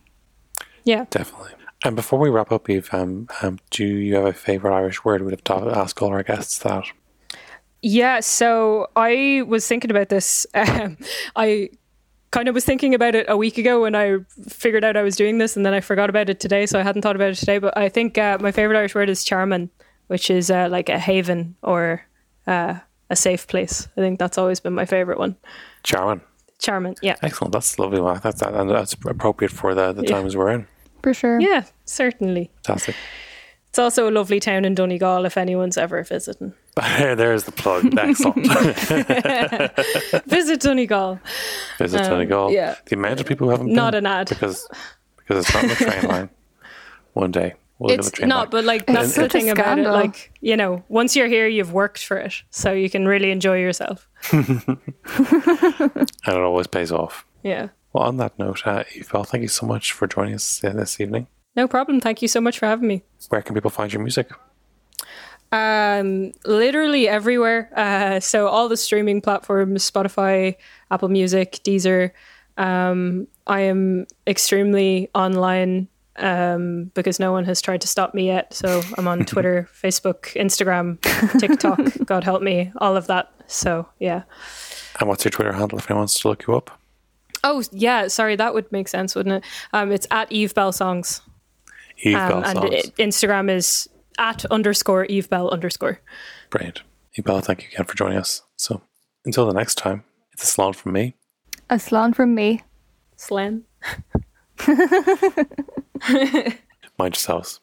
yeah 0.84 1.06
Definitely. 1.10 1.52
And 1.84 1.96
before 1.96 2.18
we 2.18 2.30
wrap 2.30 2.52
up, 2.52 2.70
Eve, 2.70 2.88
um, 2.92 3.28
um, 3.42 3.58
do 3.70 3.84
you 3.84 4.14
have 4.14 4.26
a 4.26 4.32
favourite 4.32 4.76
Irish 4.76 5.04
word? 5.04 5.22
We'd 5.22 5.32
have 5.32 5.44
to 5.44 5.76
ask 5.76 6.00
all 6.00 6.10
our 6.10 6.22
guests 6.22 6.60
that. 6.60 6.84
Yeah, 7.82 8.20
so 8.20 8.88
I 8.94 9.42
was 9.48 9.66
thinking 9.66 9.90
about 9.90 10.08
this. 10.08 10.46
Um, 10.54 10.96
I 11.34 11.70
kind 12.30 12.48
of 12.48 12.54
was 12.54 12.64
thinking 12.64 12.94
about 12.94 13.16
it 13.16 13.26
a 13.28 13.36
week 13.36 13.58
ago 13.58 13.82
when 13.82 13.96
I 13.96 14.18
figured 14.48 14.84
out 14.84 14.96
I 14.96 15.02
was 15.02 15.16
doing 15.16 15.38
this, 15.38 15.56
and 15.56 15.66
then 15.66 15.74
I 15.74 15.80
forgot 15.80 16.08
about 16.08 16.30
it 16.30 16.38
today, 16.38 16.66
so 16.66 16.78
I 16.78 16.82
hadn't 16.82 17.02
thought 17.02 17.16
about 17.16 17.30
it 17.30 17.36
today. 17.36 17.58
But 17.58 17.76
I 17.76 17.88
think 17.88 18.16
uh, 18.16 18.38
my 18.40 18.52
favorite 18.52 18.78
Irish 18.78 18.94
word 18.94 19.10
is 19.10 19.24
tearmann, 19.24 19.68
which 20.06 20.30
is 20.30 20.50
uh, 20.50 20.68
like 20.70 20.88
a 20.88 20.98
haven 20.98 21.56
or 21.62 22.02
uh, 22.46 22.78
a 23.10 23.16
safe 23.16 23.46
place. 23.46 23.88
I 23.96 24.00
think 24.00 24.18
that's 24.18 24.38
always 24.38 24.60
been 24.60 24.74
my 24.74 24.84
favorite 24.84 25.18
one. 25.18 25.36
Tearmann. 25.84 26.20
Tearmann, 26.60 26.96
yeah, 27.02 27.16
Excellent. 27.22 27.52
That's 27.52 27.78
lovely. 27.78 28.00
Wow. 28.00 28.14
That's, 28.14 28.40
that, 28.40 28.54
and 28.54 28.70
that's 28.70 28.92
appropriate 28.92 29.50
for 29.50 29.74
the, 29.74 29.92
the 29.92 30.04
times 30.04 30.36
we're 30.36 30.50
in. 30.50 30.66
For 31.02 31.12
sure. 31.12 31.40
yeah, 31.40 31.64
certainly. 31.84 32.52
Fantastic. 32.64 32.94
It's 33.68 33.78
also 33.78 34.08
a 34.08 34.12
lovely 34.12 34.38
town 34.38 34.64
in 34.66 34.74
Donegal 34.74 35.24
if 35.24 35.36
anyone's 35.38 35.78
ever 35.78 36.02
visiting. 36.04 36.52
There's 36.76 37.44
the 37.44 37.52
plug. 37.52 37.86
Excellent. 37.96 38.46
Visit 40.26 40.60
Donegal. 40.60 41.18
Visit 41.78 42.02
Donegal. 42.02 42.48
Um, 42.48 42.52
yeah. 42.52 42.76
The 42.84 42.96
amount 42.96 43.20
of 43.20 43.26
people 43.26 43.46
who 43.46 43.50
haven't 43.52 43.72
Not 43.72 43.92
been 43.92 44.04
an 44.06 44.12
ad. 44.12 44.28
because 44.28 44.68
because 45.16 45.46
it's 45.46 45.54
not 45.54 45.62
on 45.64 45.68
the 45.70 45.74
train 45.76 46.04
line. 46.08 46.28
One 47.14 47.30
day 47.30 47.54
we'll 47.82 47.92
it's 47.92 48.10
do 48.10 48.14
a 48.14 48.16
train 48.18 48.28
not, 48.28 48.38
line. 48.38 48.50
but 48.50 48.64
like 48.64 48.86
that's 48.86 49.14
the 49.14 49.28
thing 49.28 49.50
about 49.50 49.78
it. 49.78 49.88
Like 49.88 50.32
you 50.40 50.56
know, 50.56 50.82
once 50.88 51.14
you're 51.16 51.28
here, 51.28 51.46
you've 51.48 51.72
worked 51.72 52.04
for 52.04 52.16
it, 52.16 52.34
so 52.50 52.72
you 52.72 52.88
can 52.88 53.06
really 53.06 53.30
enjoy 53.30 53.58
yourself. 53.58 54.08
and 54.32 54.78
it 56.26 56.28
always 56.28 56.66
pays 56.66 56.92
off. 56.92 57.26
Yeah, 57.42 57.68
Well, 57.92 58.04
on 58.04 58.18
that 58.18 58.38
note, 58.38 58.66
uh, 58.66 58.84
Eva, 58.94 59.24
thank 59.24 59.42
you 59.42 59.48
so 59.48 59.66
much 59.66 59.92
for 59.92 60.06
joining 60.06 60.34
us 60.34 60.62
uh, 60.62 60.70
this 60.70 61.00
evening. 61.00 61.26
no 61.56 61.66
problem. 61.66 62.00
Thank 62.00 62.22
you 62.22 62.28
so 62.28 62.40
much 62.40 62.58
for 62.58 62.66
having 62.66 62.86
me. 62.88 63.02
Where 63.28 63.42
can 63.42 63.54
people 63.54 63.70
find 63.70 63.92
your 63.92 64.00
music? 64.02 64.30
Um, 65.50 66.32
literally 66.46 67.08
everywhere. 67.08 67.70
Uh, 67.76 68.20
so 68.20 68.46
all 68.48 68.68
the 68.68 68.76
streaming 68.76 69.20
platforms: 69.20 69.90
Spotify, 69.90 70.56
Apple 70.90 71.08
Music, 71.08 71.60
Deezer. 71.64 72.12
Um, 72.56 73.26
I 73.46 73.60
am 73.60 74.06
extremely 74.26 75.10
online 75.14 75.88
um, 76.16 76.90
because 76.94 77.18
no 77.18 77.32
one 77.32 77.44
has 77.44 77.60
tried 77.60 77.80
to 77.82 77.88
stop 77.88 78.14
me 78.14 78.26
yet. 78.26 78.52
So 78.54 78.82
I'm 78.98 79.08
on 79.08 79.24
Twitter, 79.24 79.68
Facebook, 79.74 80.34
Instagram, 80.34 81.00
TikTok. 81.38 81.80
God 82.06 82.24
help 82.24 82.42
me, 82.42 82.72
all 82.78 82.96
of 82.96 83.06
that. 83.06 83.32
So 83.46 83.88
yeah. 83.98 84.22
And 85.00 85.08
what's 85.08 85.24
your 85.24 85.30
Twitter 85.30 85.52
handle 85.52 85.78
if 85.78 85.90
anyone 85.90 86.02
wants 86.02 86.20
to 86.20 86.28
look 86.28 86.46
you 86.46 86.54
up? 86.54 86.78
Oh 87.44 87.62
yeah, 87.72 88.08
sorry, 88.08 88.36
that 88.36 88.54
would 88.54 88.70
make 88.70 88.88
sense, 88.88 89.14
wouldn't 89.14 89.44
it? 89.44 89.50
Um, 89.72 89.90
it's 89.90 90.06
at 90.10 90.30
Eve 90.30 90.54
Belle 90.54 90.72
Songs, 90.72 91.22
Eve 91.98 92.16
um, 92.16 92.28
Belle 92.28 92.44
and 92.44 92.58
Songs. 92.58 92.74
it, 92.74 92.96
Instagram 92.96 93.50
is 93.50 93.88
at 94.18 94.44
underscore 94.46 95.06
Eve 95.06 95.28
Belle 95.28 95.48
underscore. 95.48 96.00
Brilliant. 96.50 96.82
Eve 97.16 97.24
Belle, 97.24 97.40
thank 97.40 97.62
you 97.62 97.68
again 97.72 97.86
for 97.86 97.96
joining 97.96 98.18
us. 98.18 98.42
So 98.56 98.82
until 99.24 99.46
the 99.46 99.54
next 99.54 99.76
time, 99.76 100.04
it's 100.32 100.44
a 100.44 100.46
salon 100.46 100.72
from 100.72 100.92
me. 100.92 101.14
A 101.68 101.78
salon 101.78 102.12
from 102.12 102.34
me. 102.34 102.62
Slán. 103.16 103.62
Mind 106.98 107.14
yourselves. 107.14 107.60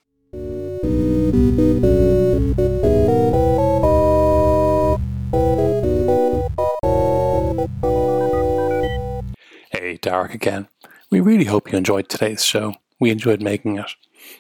Hey, 9.72 9.98
Darach 9.98 10.34
again. 10.34 10.68
We 11.10 11.22
really 11.22 11.46
hope 11.46 11.72
you 11.72 11.78
enjoyed 11.78 12.10
today's 12.10 12.44
show. 12.44 12.74
We 13.00 13.12
enjoyed 13.12 13.42
making 13.42 13.78
it 13.78 13.92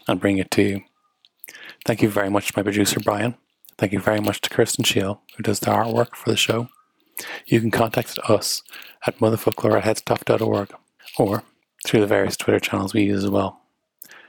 and 0.07 0.19
bringing 0.19 0.39
it 0.39 0.51
to 0.51 0.61
you. 0.61 0.81
Thank 1.85 2.01
you 2.01 2.09
very 2.09 2.29
much 2.29 2.47
to 2.47 2.53
my 2.57 2.63
producer, 2.63 2.99
Brian. 2.99 3.35
Thank 3.77 3.93
you 3.93 3.99
very 4.01 4.19
much 4.19 4.41
to 4.41 4.49
Kirsten 4.49 4.83
Shield, 4.83 5.19
who 5.37 5.43
does 5.43 5.61
the 5.61 5.67
artwork 5.67 6.15
for 6.15 6.29
the 6.29 6.35
show. 6.35 6.67
You 7.45 7.61
can 7.61 7.71
contact 7.71 8.19
us 8.27 8.63
at 9.07 9.19
motherfocloir 9.19 9.81
at 9.81 9.83
headstuff.org 9.85 10.73
or 11.17 11.43
through 11.85 12.01
the 12.01 12.07
various 12.07 12.37
Twitter 12.37 12.59
channels 12.59 12.93
we 12.93 13.03
use 13.03 13.23
as 13.23 13.29
well. 13.29 13.61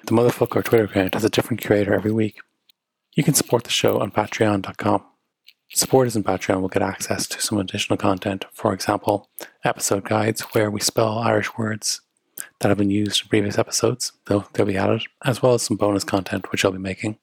The 0.04 0.12
Motherfoclóir 0.12 0.64
Twitter 0.64 0.84
account 0.84 1.14
has 1.14 1.24
a 1.24 1.30
different 1.30 1.60
curator 1.60 1.94
every 1.94 2.12
week. 2.12 2.38
You 3.14 3.22
can 3.22 3.34
support 3.34 3.64
the 3.64 3.70
show 3.70 4.00
on 4.00 4.10
patreon.com. 4.10 5.04
Supporters 5.72 6.16
in 6.16 6.24
Patreon 6.24 6.60
will 6.60 6.68
get 6.68 6.82
access 6.82 7.28
to 7.28 7.40
some 7.40 7.58
additional 7.58 7.96
content, 7.96 8.44
for 8.52 8.72
example, 8.72 9.28
episode 9.62 10.04
guides 10.04 10.40
where 10.52 10.70
we 10.70 10.80
spell 10.80 11.18
Irish 11.18 11.56
words 11.56 12.00
that 12.58 12.68
have 12.68 12.78
been 12.78 12.90
used 12.90 13.22
in 13.22 13.28
previous 13.28 13.58
episodes, 13.58 14.12
though 14.26 14.46
they'll 14.52 14.66
be 14.66 14.76
added, 14.76 15.02
as 15.24 15.42
well 15.42 15.54
as 15.54 15.62
some 15.62 15.76
bonus 15.76 16.02
content 16.02 16.50
which 16.50 16.64
I'll 16.64 16.72
be 16.72 16.78
making. 16.78 17.18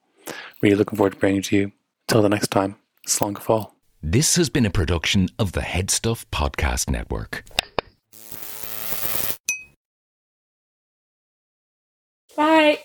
Really 0.62 0.78
looking 0.78 0.98
forward 0.98 1.14
to 1.14 1.20
bringing 1.20 1.42
to 1.44 1.58
you. 1.58 1.72
Till 2.08 2.22
the 2.22 2.30
next 2.30 2.50
time, 2.50 2.78
slán 3.06 3.38
fall. 3.38 3.76
This 4.02 4.38
has 4.38 4.50
been 4.50 4.66
a 4.66 4.70
production 4.70 5.28
of 5.38 5.52
the 5.52 5.62
Headstuff 5.62 6.26
Podcast 6.32 6.90
Network. 6.90 7.44
Bye. 12.38 12.80